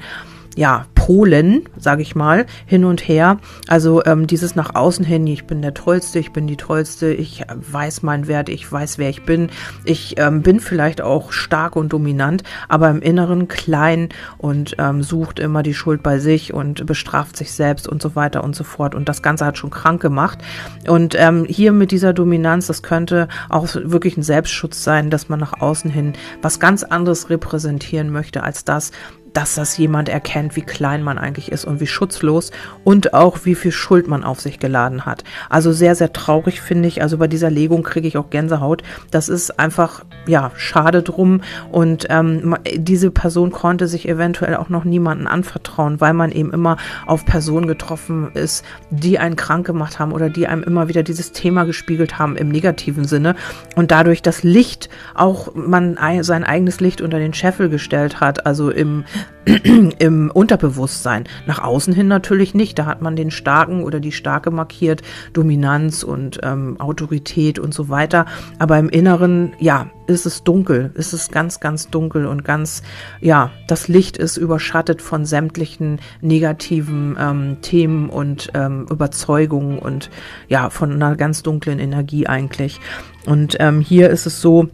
ja, 0.55 0.85
Polen, 0.95 1.63
sage 1.77 2.03
ich 2.03 2.15
mal, 2.15 2.45
hin 2.65 2.85
und 2.85 3.07
her. 3.07 3.39
Also 3.67 4.03
ähm, 4.05 4.27
dieses 4.27 4.55
nach 4.55 4.75
außen 4.75 5.03
hin, 5.03 5.25
ich 5.25 5.45
bin 5.45 5.61
der 5.61 5.73
Tollste, 5.73 6.19
ich 6.19 6.31
bin 6.31 6.45
die 6.45 6.57
Tollste, 6.57 7.11
ich 7.11 7.43
weiß 7.49 8.03
meinen 8.03 8.27
Wert, 8.27 8.49
ich 8.49 8.71
weiß, 8.71 8.97
wer 8.97 9.09
ich 9.09 9.23
bin. 9.23 9.49
Ich 9.83 10.19
ähm, 10.19 10.41
bin 10.41 10.59
vielleicht 10.59 11.01
auch 11.01 11.31
stark 11.31 11.75
und 11.75 11.91
dominant, 11.91 12.43
aber 12.69 12.89
im 12.89 13.01
Inneren 13.01 13.47
klein 13.47 14.09
und 14.37 14.75
ähm, 14.77 15.01
sucht 15.01 15.39
immer 15.39 15.63
die 15.63 15.73
Schuld 15.73 16.03
bei 16.03 16.19
sich 16.19 16.53
und 16.53 16.85
bestraft 16.85 17.35
sich 17.35 17.51
selbst 17.51 17.87
und 17.87 18.01
so 18.01 18.15
weiter 18.15 18.43
und 18.43 18.55
so 18.55 18.63
fort. 18.63 18.93
Und 18.93 19.09
das 19.09 19.21
Ganze 19.21 19.45
hat 19.45 19.57
schon 19.57 19.71
krank 19.71 20.01
gemacht. 20.01 20.39
Und 20.87 21.15
ähm, 21.17 21.45
hier 21.47 21.71
mit 21.71 21.91
dieser 21.91 22.13
Dominanz, 22.13 22.67
das 22.67 22.83
könnte 22.83 23.27
auch 23.49 23.67
wirklich 23.73 24.17
ein 24.17 24.23
Selbstschutz 24.23 24.83
sein, 24.83 25.09
dass 25.09 25.29
man 25.29 25.39
nach 25.39 25.61
außen 25.61 25.89
hin 25.89 26.13
was 26.41 26.59
ganz 26.59 26.83
anderes 26.83 27.29
repräsentieren 27.29 28.11
möchte 28.11 28.43
als 28.43 28.65
das, 28.65 28.91
dass 29.33 29.55
das 29.55 29.77
jemand 29.77 30.09
erkennt, 30.09 30.55
wie 30.55 30.61
klein 30.61 31.03
man 31.03 31.17
eigentlich 31.17 31.51
ist 31.51 31.65
und 31.65 31.79
wie 31.79 31.87
schutzlos 31.87 32.51
und 32.83 33.13
auch 33.13 33.39
wie 33.43 33.55
viel 33.55 33.71
Schuld 33.71 34.07
man 34.07 34.23
auf 34.23 34.41
sich 34.41 34.59
geladen 34.59 35.05
hat. 35.05 35.23
Also 35.49 35.71
sehr, 35.71 35.95
sehr 35.95 36.13
traurig 36.13 36.61
finde 36.61 36.87
ich. 36.87 37.01
Also 37.01 37.17
bei 37.17 37.27
dieser 37.27 37.49
Legung 37.49 37.83
kriege 37.83 38.07
ich 38.07 38.17
auch 38.17 38.29
Gänsehaut. 38.29 38.83
Das 39.09 39.29
ist 39.29 39.59
einfach, 39.59 40.03
ja, 40.27 40.51
schade 40.55 41.01
drum. 41.01 41.41
Und 41.71 42.07
ähm, 42.09 42.55
diese 42.75 43.11
Person 43.11 43.51
konnte 43.51 43.87
sich 43.87 44.07
eventuell 44.07 44.55
auch 44.55 44.69
noch 44.69 44.83
niemanden 44.83 45.27
anvertrauen, 45.27 46.01
weil 46.01 46.13
man 46.13 46.31
eben 46.31 46.51
immer 46.51 46.77
auf 47.05 47.25
Personen 47.25 47.67
getroffen 47.67 48.31
ist, 48.33 48.65
die 48.89 49.19
einen 49.19 49.35
krank 49.35 49.65
gemacht 49.65 49.99
haben 49.99 50.11
oder 50.11 50.29
die 50.29 50.47
einem 50.47 50.63
immer 50.63 50.87
wieder 50.87 51.03
dieses 51.03 51.31
Thema 51.31 51.63
gespiegelt 51.63 52.19
haben 52.19 52.35
im 52.35 52.49
negativen 52.49 53.05
Sinne. 53.05 53.35
Und 53.75 53.91
dadurch 53.91 54.21
das 54.21 54.43
Licht 54.43 54.89
auch 55.15 55.53
man 55.55 55.97
sein 56.21 56.43
eigenes 56.43 56.79
Licht 56.79 57.01
unter 57.01 57.19
den 57.19 57.33
Scheffel 57.33 57.69
gestellt 57.69 58.19
hat, 58.19 58.45
also 58.45 58.69
im 58.69 59.05
im 59.99 60.29
Unterbewusstsein. 60.31 61.23
Nach 61.47 61.59
außen 61.59 61.93
hin 61.93 62.07
natürlich 62.07 62.53
nicht. 62.53 62.77
Da 62.77 62.85
hat 62.85 63.01
man 63.01 63.15
den 63.15 63.31
Starken 63.31 63.83
oder 63.83 63.99
die 63.99 64.11
Starke 64.11 64.51
markiert, 64.51 65.01
Dominanz 65.33 66.03
und 66.03 66.39
ähm, 66.43 66.79
Autorität 66.79 67.57
und 67.57 67.73
so 67.73 67.89
weiter. 67.89 68.25
Aber 68.59 68.77
im 68.77 68.89
Inneren, 68.89 69.53
ja, 69.59 69.89
ist 70.05 70.25
es 70.25 70.43
dunkel. 70.43 70.91
Ist 70.93 71.13
es 71.13 71.29
ganz, 71.29 71.59
ganz 71.59 71.89
dunkel 71.89 72.27
und 72.27 72.43
ganz, 72.43 72.83
ja, 73.19 73.51
das 73.67 73.87
Licht 73.87 74.17
ist 74.17 74.37
überschattet 74.37 75.01
von 75.01 75.25
sämtlichen 75.25 75.99
negativen 76.21 77.17
ähm, 77.19 77.57
Themen 77.61 78.09
und 78.09 78.49
ähm, 78.53 78.85
Überzeugungen 78.91 79.79
und 79.79 80.11
ja, 80.49 80.69
von 80.69 80.91
einer 80.91 81.15
ganz 81.15 81.41
dunklen 81.41 81.79
Energie 81.79 82.27
eigentlich. 82.27 82.79
Und 83.25 83.57
ähm, 83.59 83.81
hier 83.81 84.09
ist 84.09 84.25
es 84.25 84.41
so, 84.41 84.69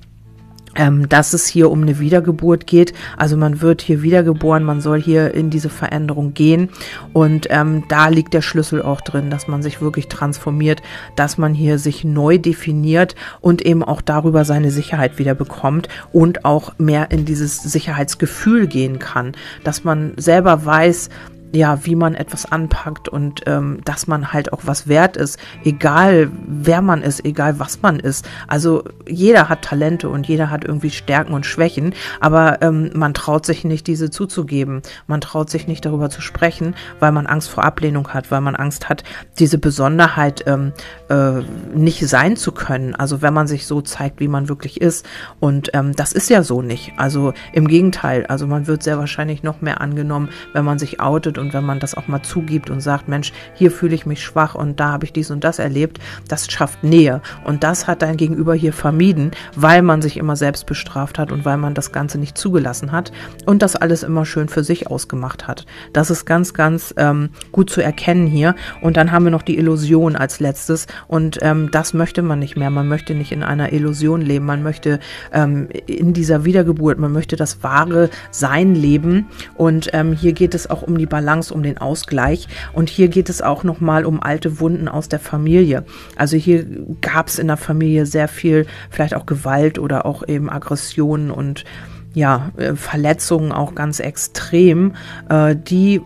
ähm, 0.78 1.10
dass 1.10 1.34
es 1.34 1.48
hier 1.48 1.70
um 1.70 1.82
eine 1.82 2.00
Wiedergeburt 2.00 2.68
geht. 2.68 2.94
Also 3.18 3.36
man 3.36 3.62
wird 3.62 3.82
hier 3.82 4.02
wiedergeboren, 4.02 4.64
man 4.64 4.80
soll 4.80 5.02
hier 5.02 5.34
in 5.34 5.50
diese 5.50 5.70
Veränderung 5.70 6.34
gehen. 6.34 6.70
Und 7.12 7.48
ähm, 7.50 7.84
da 7.90 8.08
liegt 8.08 8.34
der 8.34 8.42
Schlüssel 8.42 8.82
auch 8.82 9.02
drin, 9.02 9.30
dass 9.30 9.48
man 9.48 9.62
sich 9.62 9.82
wirklich 9.82 10.08
transformiert, 10.08 10.82
dass 11.16 11.38
man 11.38 11.54
hier 11.54 11.80
sich 11.80 12.04
neu 12.04 12.38
definiert 12.38 13.16
und 13.42 13.66
eben 13.66 13.84
auch 13.84 14.02
darüber 14.02 14.46
seine 14.46 14.72
Sicherheit 14.72 15.18
wieder 15.18 15.36
bekommt 15.36 15.90
und 16.14 16.46
auch 16.46 16.74
mehr 16.78 17.12
in 17.12 17.26
dieses 17.26 17.62
Sicherheitsgefühl 17.62 18.68
gehen 18.68 19.00
kann, 19.00 19.34
dass 19.64 19.84
man 19.84 20.14
selber 20.18 20.66
weiß, 20.66 21.10
ja, 21.54 21.86
wie 21.86 21.96
man 21.96 22.16
etwas 22.16 22.52
anpackt 22.52 23.08
und 23.10 23.42
ähm, 23.46 23.80
dass 23.86 24.08
man 24.08 24.34
halt 24.34 24.54
auch 24.54 24.62
was 24.66 24.88
wert 24.88 25.18
ist, 25.18 25.40
egal 25.64 26.30
wer 26.46 26.82
man 26.82 27.02
ist, 27.02 27.24
egal 27.26 27.60
was 27.60 27.82
man 27.82 28.00
ist. 28.00 28.28
Also 28.48 28.84
jeder 29.08 29.50
hat 29.50 29.62
Talente 29.62 30.10
und 30.10 30.28
jeder 30.28 30.50
hat 30.50 30.66
irgendwie 30.66 30.90
Stärken 30.90 31.34
und 31.34 31.46
Schwächen, 31.46 31.94
aber 32.20 32.62
ähm, 32.62 32.92
man 32.94 33.14
traut 33.14 33.46
sich 33.46 33.64
nicht, 33.64 33.88
diese 33.88 34.10
zuzugeben. 34.10 34.82
Man 35.08 35.22
traut 35.22 35.50
sich 35.50 35.68
nicht 35.68 35.86
darüber 35.86 36.10
zu 36.10 36.22
sprechen, 36.22 36.76
weil 37.00 37.12
man 37.12 37.28
Angst 37.28 37.50
vor 37.50 37.64
Ablehnung 37.64 38.10
hat, 38.10 38.32
weil 38.32 38.42
man 38.42 38.56
Angst 38.56 38.90
hat, 38.90 39.04
diese 39.40 39.58
Besonderheit 39.58 40.44
ähm, 40.48 40.74
äh, 41.10 41.42
nicht 41.76 42.08
sein 42.08 42.36
zu 42.36 42.52
können. 42.52 42.96
Also 42.96 43.22
wenn 43.22 43.34
man 43.34 43.48
sich 43.48 43.66
so 43.66 43.82
zeigt, 43.82 44.20
wie 44.20 44.28
man 44.28 44.50
wirklich 44.50 44.82
ist. 44.82 45.06
Und 45.40 45.70
ähm, 45.74 45.94
das 45.96 46.12
ist 46.12 46.30
ja 46.30 46.44
so 46.44 46.62
nicht. 46.62 46.94
Also 46.98 47.34
im 47.54 47.68
Gegenteil, 47.68 48.26
also 48.28 48.48
man 48.48 48.68
wird 48.68 48.84
sehr 48.84 48.98
wahrscheinlich 48.98 49.44
noch 49.44 49.62
mehr 49.62 49.82
angenommen, 49.82 50.30
wenn 50.54 50.66
man 50.66 50.80
sich 50.80 51.00
outet 51.00 51.37
und 51.38 51.54
wenn 51.54 51.64
man 51.64 51.80
das 51.80 51.96
auch 51.96 52.08
mal 52.08 52.22
zugibt 52.22 52.70
und 52.70 52.82
sagt, 52.82 53.08
Mensch, 53.08 53.34
hier 53.54 53.72
fühle 53.72 53.96
ich 53.96 54.06
mich 54.06 54.24
schwach 54.24 54.56
und 54.56 54.80
da 54.80 54.92
habe 54.92 55.06
ich 55.06 55.14
dies 55.14 55.32
und 55.32 55.44
das 55.44 55.60
erlebt, 55.60 56.00
das 56.28 56.52
schafft 56.52 56.84
Nähe. 56.84 57.22
Und 57.44 57.64
das 57.64 57.88
hat 57.88 58.02
dein 58.02 58.18
Gegenüber 58.18 58.54
hier 58.54 58.74
vermieden, 58.74 59.32
weil 59.56 59.82
man 59.82 60.02
sich 60.02 60.18
immer 60.18 60.36
selbst 60.36 60.66
bestraft 60.66 61.20
hat 61.20 61.32
und 61.32 61.46
weil 61.46 61.58
man 61.58 61.74
das 61.74 61.92
Ganze 61.92 62.18
nicht 62.18 62.38
zugelassen 62.38 62.92
hat 62.92 63.12
und 63.46 63.62
das 63.62 63.76
alles 63.76 64.04
immer 64.04 64.26
schön 64.26 64.50
für 64.50 64.64
sich 64.64 64.88
ausgemacht 64.88 65.48
hat. 65.48 65.66
Das 65.94 66.10
ist 66.10 66.26
ganz, 66.26 66.54
ganz 66.54 66.94
ähm, 66.98 67.30
gut 67.52 67.70
zu 67.70 67.82
erkennen 67.82 68.28
hier. 68.28 68.56
Und 68.82 68.98
dann 68.98 69.12
haben 69.12 69.26
wir 69.26 69.32
noch 69.32 69.42
die 69.42 69.58
Illusion 69.58 70.16
als 70.16 70.40
letztes 70.40 70.88
und 71.08 71.40
ähm, 71.42 71.70
das 71.72 71.94
möchte 71.94 72.22
man 72.22 72.40
nicht 72.40 72.58
mehr. 72.58 72.70
Man 72.70 72.88
möchte 72.88 73.16
nicht 73.16 73.32
in 73.32 73.44
einer 73.44 73.74
Illusion 73.74 74.22
leben. 74.22 74.46
Man 74.46 74.64
möchte 74.64 75.00
ähm, 75.34 75.70
in 75.86 76.14
dieser 76.14 76.46
Wiedergeburt, 76.46 77.00
man 77.00 77.12
möchte 77.12 77.36
das 77.36 77.64
wahre 77.64 78.10
Sein 78.32 78.76
leben. 78.76 79.28
Und 79.56 79.90
ähm, 79.94 80.14
hier 80.14 80.34
geht 80.34 80.56
es 80.56 80.70
auch 80.70 80.82
um 80.82 80.98
die 80.98 81.06
Balance 81.06 81.27
Balance, 81.28 81.54
um 81.54 81.62
den 81.62 81.78
Ausgleich. 81.78 82.48
Und 82.72 82.90
hier 82.90 83.10
geht 83.10 83.30
es 83.30 83.42
auch 83.42 83.64
nochmal 83.64 84.06
um 84.06 84.24
alte 84.24 84.60
Wunden 84.62 84.88
aus 84.88 85.10
der 85.10 85.20
Familie. 85.20 85.84
Also 86.16 86.38
hier 86.38 86.66
gab 87.02 87.28
es 87.28 87.38
in 87.38 87.48
der 87.48 87.58
Familie 87.58 88.06
sehr 88.06 88.30
viel, 88.30 88.66
vielleicht 88.90 89.14
auch 89.14 89.26
Gewalt 89.26 89.78
oder 89.78 90.06
auch 90.06 90.26
eben 90.28 90.50
Aggressionen 90.50 91.30
und 91.30 91.66
ja, 92.14 92.52
äh, 92.56 92.76
Verletzungen 92.76 93.52
auch 93.52 93.76
ganz 93.76 94.00
extrem, 94.00 94.94
äh, 95.30 95.56
die 95.56 96.02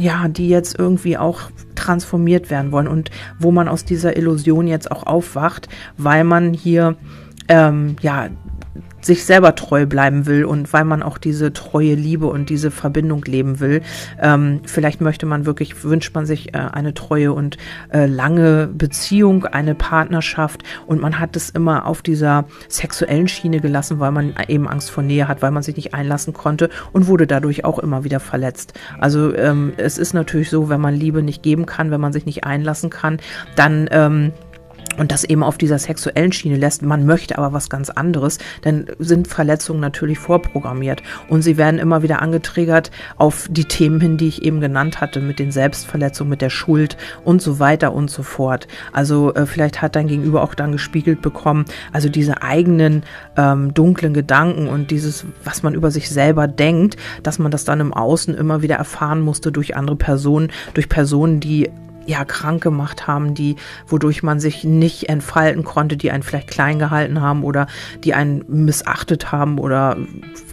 ja, 0.00 0.28
die 0.28 0.48
jetzt 0.48 0.78
irgendwie 0.78 1.18
auch 1.18 1.42
transformiert 1.74 2.48
werden 2.48 2.72
wollen 2.72 2.88
und 2.88 3.10
wo 3.38 3.52
man 3.52 3.68
aus 3.68 3.84
dieser 3.84 4.16
Illusion 4.16 4.66
jetzt 4.66 4.90
auch 4.90 5.06
aufwacht, 5.06 5.68
weil 5.98 6.24
man 6.24 6.54
hier 6.54 6.96
ähm, 7.48 7.96
ja 8.00 8.28
sich 9.00 9.24
selber 9.24 9.54
treu 9.54 9.86
bleiben 9.86 10.26
will 10.26 10.44
und 10.44 10.72
weil 10.72 10.84
man 10.84 11.02
auch 11.02 11.18
diese 11.18 11.52
treue 11.52 11.94
Liebe 11.94 12.26
und 12.26 12.48
diese 12.48 12.70
Verbindung 12.70 13.22
leben 13.24 13.60
will. 13.60 13.82
Ähm, 14.20 14.60
vielleicht 14.64 15.00
möchte 15.00 15.26
man 15.26 15.46
wirklich, 15.46 15.84
wünscht 15.84 16.14
man 16.14 16.26
sich 16.26 16.54
äh, 16.54 16.58
eine 16.58 16.94
treue 16.94 17.32
und 17.32 17.58
äh, 17.92 18.06
lange 18.06 18.66
Beziehung, 18.66 19.44
eine 19.46 19.74
Partnerschaft 19.74 20.62
und 20.86 21.00
man 21.00 21.18
hat 21.18 21.36
es 21.36 21.50
immer 21.50 21.86
auf 21.86 22.02
dieser 22.02 22.46
sexuellen 22.68 23.28
Schiene 23.28 23.60
gelassen, 23.60 24.00
weil 24.00 24.10
man 24.10 24.34
eben 24.48 24.68
Angst 24.68 24.90
vor 24.90 25.02
Nähe 25.02 25.28
hat, 25.28 25.42
weil 25.42 25.50
man 25.50 25.62
sich 25.62 25.76
nicht 25.76 25.94
einlassen 25.94 26.32
konnte 26.32 26.70
und 26.92 27.06
wurde 27.06 27.26
dadurch 27.26 27.64
auch 27.64 27.78
immer 27.78 28.04
wieder 28.04 28.20
verletzt. 28.20 28.74
Also 28.98 29.34
ähm, 29.36 29.74
es 29.76 29.98
ist 29.98 30.14
natürlich 30.14 30.50
so, 30.50 30.68
wenn 30.68 30.80
man 30.80 30.94
Liebe 30.94 31.22
nicht 31.22 31.42
geben 31.42 31.66
kann, 31.66 31.90
wenn 31.90 32.00
man 32.00 32.12
sich 32.12 32.26
nicht 32.26 32.44
einlassen 32.44 32.90
kann, 32.90 33.18
dann 33.56 33.88
ähm, 33.90 34.32
und 34.96 35.12
das 35.12 35.24
eben 35.24 35.42
auf 35.42 35.58
dieser 35.58 35.78
sexuellen 35.78 36.32
Schiene 36.32 36.56
lässt, 36.56 36.82
man 36.82 37.06
möchte 37.06 37.38
aber 37.38 37.52
was 37.52 37.68
ganz 37.68 37.90
anderes, 37.90 38.38
dann 38.62 38.86
sind 38.98 39.28
Verletzungen 39.28 39.80
natürlich 39.80 40.18
vorprogrammiert 40.18 41.02
und 41.28 41.42
sie 41.42 41.56
werden 41.56 41.78
immer 41.78 42.02
wieder 42.02 42.22
angetriggert 42.22 42.90
auf 43.16 43.48
die 43.50 43.64
Themen 43.64 44.00
hin, 44.00 44.16
die 44.16 44.28
ich 44.28 44.42
eben 44.42 44.60
genannt 44.60 45.00
hatte, 45.00 45.20
mit 45.20 45.38
den 45.38 45.50
Selbstverletzungen, 45.50 46.30
mit 46.30 46.42
der 46.42 46.50
Schuld 46.50 46.96
und 47.24 47.42
so 47.42 47.58
weiter 47.58 47.92
und 47.92 48.10
so 48.10 48.22
fort. 48.22 48.68
Also 48.92 49.34
äh, 49.34 49.46
vielleicht 49.46 49.82
hat 49.82 49.96
dein 49.96 50.08
Gegenüber 50.08 50.42
auch 50.42 50.54
dann 50.54 50.72
gespiegelt 50.72 51.22
bekommen, 51.22 51.64
also 51.92 52.08
diese 52.08 52.42
eigenen 52.42 53.02
ähm, 53.36 53.74
dunklen 53.74 54.14
Gedanken 54.14 54.68
und 54.68 54.90
dieses, 54.90 55.24
was 55.42 55.62
man 55.62 55.74
über 55.74 55.90
sich 55.90 56.10
selber 56.10 56.48
denkt, 56.48 56.96
dass 57.22 57.38
man 57.38 57.50
das 57.50 57.64
dann 57.64 57.80
im 57.80 57.92
Außen 57.92 58.34
immer 58.34 58.62
wieder 58.62 58.76
erfahren 58.76 59.20
musste 59.20 59.52
durch 59.52 59.76
andere 59.76 59.96
Personen, 59.96 60.50
durch 60.74 60.88
Personen, 60.88 61.40
die 61.40 61.70
ja 62.06 62.24
krank 62.24 62.62
gemacht 62.62 63.06
haben, 63.06 63.34
die 63.34 63.56
wodurch 63.86 64.22
man 64.22 64.40
sich 64.40 64.64
nicht 64.64 65.08
entfalten 65.08 65.64
konnte, 65.64 65.96
die 65.96 66.10
einen 66.10 66.22
vielleicht 66.22 66.48
klein 66.48 66.78
gehalten 66.78 67.20
haben 67.20 67.44
oder 67.44 67.66
die 68.02 68.14
einen 68.14 68.44
missachtet 68.48 69.32
haben 69.32 69.58
oder 69.58 69.96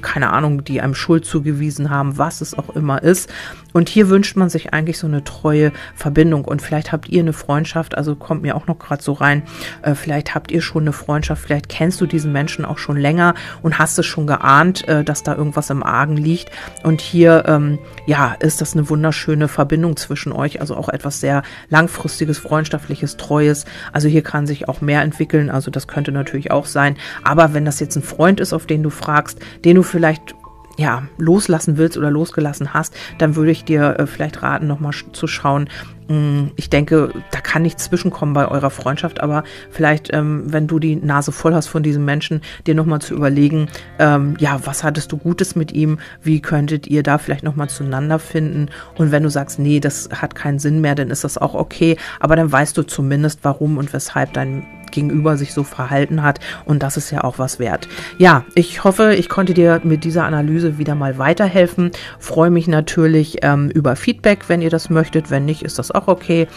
keine 0.01 0.31
Ahnung, 0.31 0.63
die 0.63 0.81
einem 0.81 0.95
Schuld 0.95 1.25
zugewiesen 1.25 1.89
haben, 1.89 2.17
was 2.17 2.41
es 2.41 2.57
auch 2.57 2.75
immer 2.75 3.01
ist. 3.01 3.29
Und 3.73 3.89
hier 3.89 4.09
wünscht 4.09 4.35
man 4.35 4.49
sich 4.49 4.73
eigentlich 4.73 4.97
so 4.97 5.07
eine 5.07 5.23
treue 5.23 5.71
Verbindung 5.95 6.45
und 6.45 6.61
vielleicht 6.61 6.91
habt 6.91 7.09
ihr 7.09 7.21
eine 7.21 7.33
Freundschaft, 7.33 7.97
also 7.97 8.15
kommt 8.15 8.41
mir 8.41 8.55
auch 8.55 8.67
noch 8.67 8.79
gerade 8.79 9.01
so 9.01 9.13
rein, 9.13 9.43
äh, 9.81 9.95
vielleicht 9.95 10.35
habt 10.35 10.51
ihr 10.51 10.61
schon 10.61 10.83
eine 10.83 10.93
Freundschaft, 10.93 11.41
vielleicht 11.41 11.69
kennst 11.69 12.01
du 12.01 12.05
diesen 12.05 12.31
Menschen 12.31 12.65
auch 12.65 12.77
schon 12.77 12.97
länger 12.97 13.33
und 13.61 13.79
hast 13.79 13.97
es 13.99 14.05
schon 14.05 14.27
geahnt, 14.27 14.87
äh, 14.87 15.03
dass 15.03 15.23
da 15.23 15.35
irgendwas 15.35 15.69
im 15.69 15.83
Argen 15.83 16.17
liegt. 16.17 16.51
Und 16.83 17.01
hier, 17.01 17.45
ähm, 17.47 17.79
ja, 18.05 18.35
ist 18.39 18.61
das 18.61 18.73
eine 18.73 18.89
wunderschöne 18.89 19.47
Verbindung 19.47 19.95
zwischen 19.95 20.31
euch, 20.31 20.59
also 20.59 20.75
auch 20.75 20.89
etwas 20.89 21.19
sehr 21.19 21.43
langfristiges, 21.69 22.37
freundschaftliches, 22.39 23.17
treues. 23.17 23.65
Also 23.91 24.07
hier 24.07 24.23
kann 24.23 24.47
sich 24.47 24.67
auch 24.67 24.81
mehr 24.81 25.01
entwickeln, 25.01 25.49
also 25.49 25.71
das 25.71 25.87
könnte 25.87 26.11
natürlich 26.11 26.51
auch 26.51 26.65
sein. 26.65 26.97
Aber 27.23 27.53
wenn 27.53 27.65
das 27.65 27.79
jetzt 27.79 27.95
ein 27.95 28.03
Freund 28.03 28.39
ist, 28.39 28.53
auf 28.53 28.65
den 28.65 28.83
du 28.83 28.89
fragst, 28.89 29.39
den 29.63 29.75
du 29.75 29.83
vielleicht 29.83 30.35
ja, 30.77 31.03
loslassen 31.17 31.77
willst 31.77 31.97
oder 31.97 32.11
losgelassen 32.11 32.73
hast, 32.73 32.95
dann 33.17 33.35
würde 33.35 33.51
ich 33.51 33.63
dir 33.63 33.99
äh, 33.99 34.07
vielleicht 34.07 34.41
raten, 34.41 34.67
nochmal 34.67 34.93
zu 35.11 35.27
schauen. 35.27 35.69
Mm, 36.07 36.47
ich 36.55 36.69
denke, 36.69 37.11
da 37.31 37.39
kann 37.39 37.61
nichts 37.61 37.85
zwischenkommen 37.85 38.33
bei 38.33 38.47
eurer 38.47 38.69
Freundschaft, 38.69 39.21
aber 39.21 39.43
vielleicht, 39.69 40.13
ähm, 40.13 40.43
wenn 40.45 40.67
du 40.67 40.79
die 40.79 40.95
Nase 40.95 41.31
voll 41.31 41.53
hast 41.53 41.67
von 41.67 41.83
diesem 41.83 42.05
Menschen, 42.05 42.41
dir 42.67 42.75
nochmal 42.75 42.99
zu 42.99 43.13
überlegen, 43.13 43.67
ähm, 43.99 44.35
ja, 44.39 44.59
was 44.65 44.83
hattest 44.83 45.11
du 45.11 45.17
Gutes 45.17 45.55
mit 45.55 45.71
ihm? 45.71 45.99
Wie 46.21 46.41
könntet 46.41 46.87
ihr 46.87 47.03
da 47.03 47.17
vielleicht 47.17 47.43
nochmal 47.43 47.69
zueinander 47.69 48.19
finden? 48.19 48.69
Und 48.97 49.11
wenn 49.11 49.23
du 49.23 49.29
sagst, 49.29 49.59
nee, 49.59 49.79
das 49.79 50.09
hat 50.13 50.35
keinen 50.35 50.59
Sinn 50.59 50.81
mehr, 50.81 50.95
dann 50.95 51.09
ist 51.09 51.23
das 51.23 51.37
auch 51.37 51.53
okay. 51.53 51.97
Aber 52.19 52.35
dann 52.35 52.51
weißt 52.51 52.77
du 52.77 52.83
zumindest, 52.83 53.39
warum 53.43 53.77
und 53.77 53.93
weshalb 53.93 54.33
dein 54.33 54.65
Gegenüber 54.91 55.37
sich 55.37 55.53
so 55.53 55.63
verhalten 55.63 56.23
hat. 56.23 56.39
Und 56.65 56.83
das 56.83 56.97
ist 56.97 57.11
ja 57.11 57.23
auch 57.23 57.39
was 57.39 57.59
wert. 57.59 57.87
Ja, 58.17 58.45
ich 58.55 58.83
hoffe, 58.83 59.15
ich 59.15 59.29
konnte 59.29 59.53
dir 59.53 59.81
mit 59.83 60.03
dieser 60.03 60.25
Analyse 60.25 60.77
wieder 60.77 60.95
mal 60.95 61.17
weiterhelfen. 61.17 61.91
Freue 62.19 62.49
mich 62.49 62.67
natürlich 62.67 63.37
ähm, 63.41 63.69
über 63.69 63.95
Feedback, 63.95 64.47
wenn 64.47 64.61
ihr 64.61 64.69
das 64.69 64.89
möchtet. 64.89 65.31
Wenn 65.31 65.45
nicht, 65.45 65.63
ist 65.63 65.79
das 65.79 65.91
auch 65.91 66.07
okay. 66.07 66.47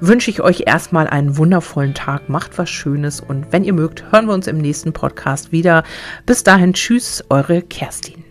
Wünsche 0.00 0.30
ich 0.30 0.40
euch 0.40 0.64
erstmal 0.66 1.06
einen 1.06 1.36
wundervollen 1.36 1.94
Tag. 1.94 2.28
Macht 2.28 2.58
was 2.58 2.70
Schönes. 2.70 3.20
Und 3.20 3.46
wenn 3.50 3.64
ihr 3.64 3.74
mögt, 3.74 4.10
hören 4.12 4.26
wir 4.26 4.34
uns 4.34 4.46
im 4.46 4.58
nächsten 4.58 4.92
Podcast 4.92 5.52
wieder. 5.52 5.84
Bis 6.26 6.44
dahin, 6.44 6.74
tschüss, 6.74 7.24
eure 7.28 7.62
Kerstin. 7.62 8.29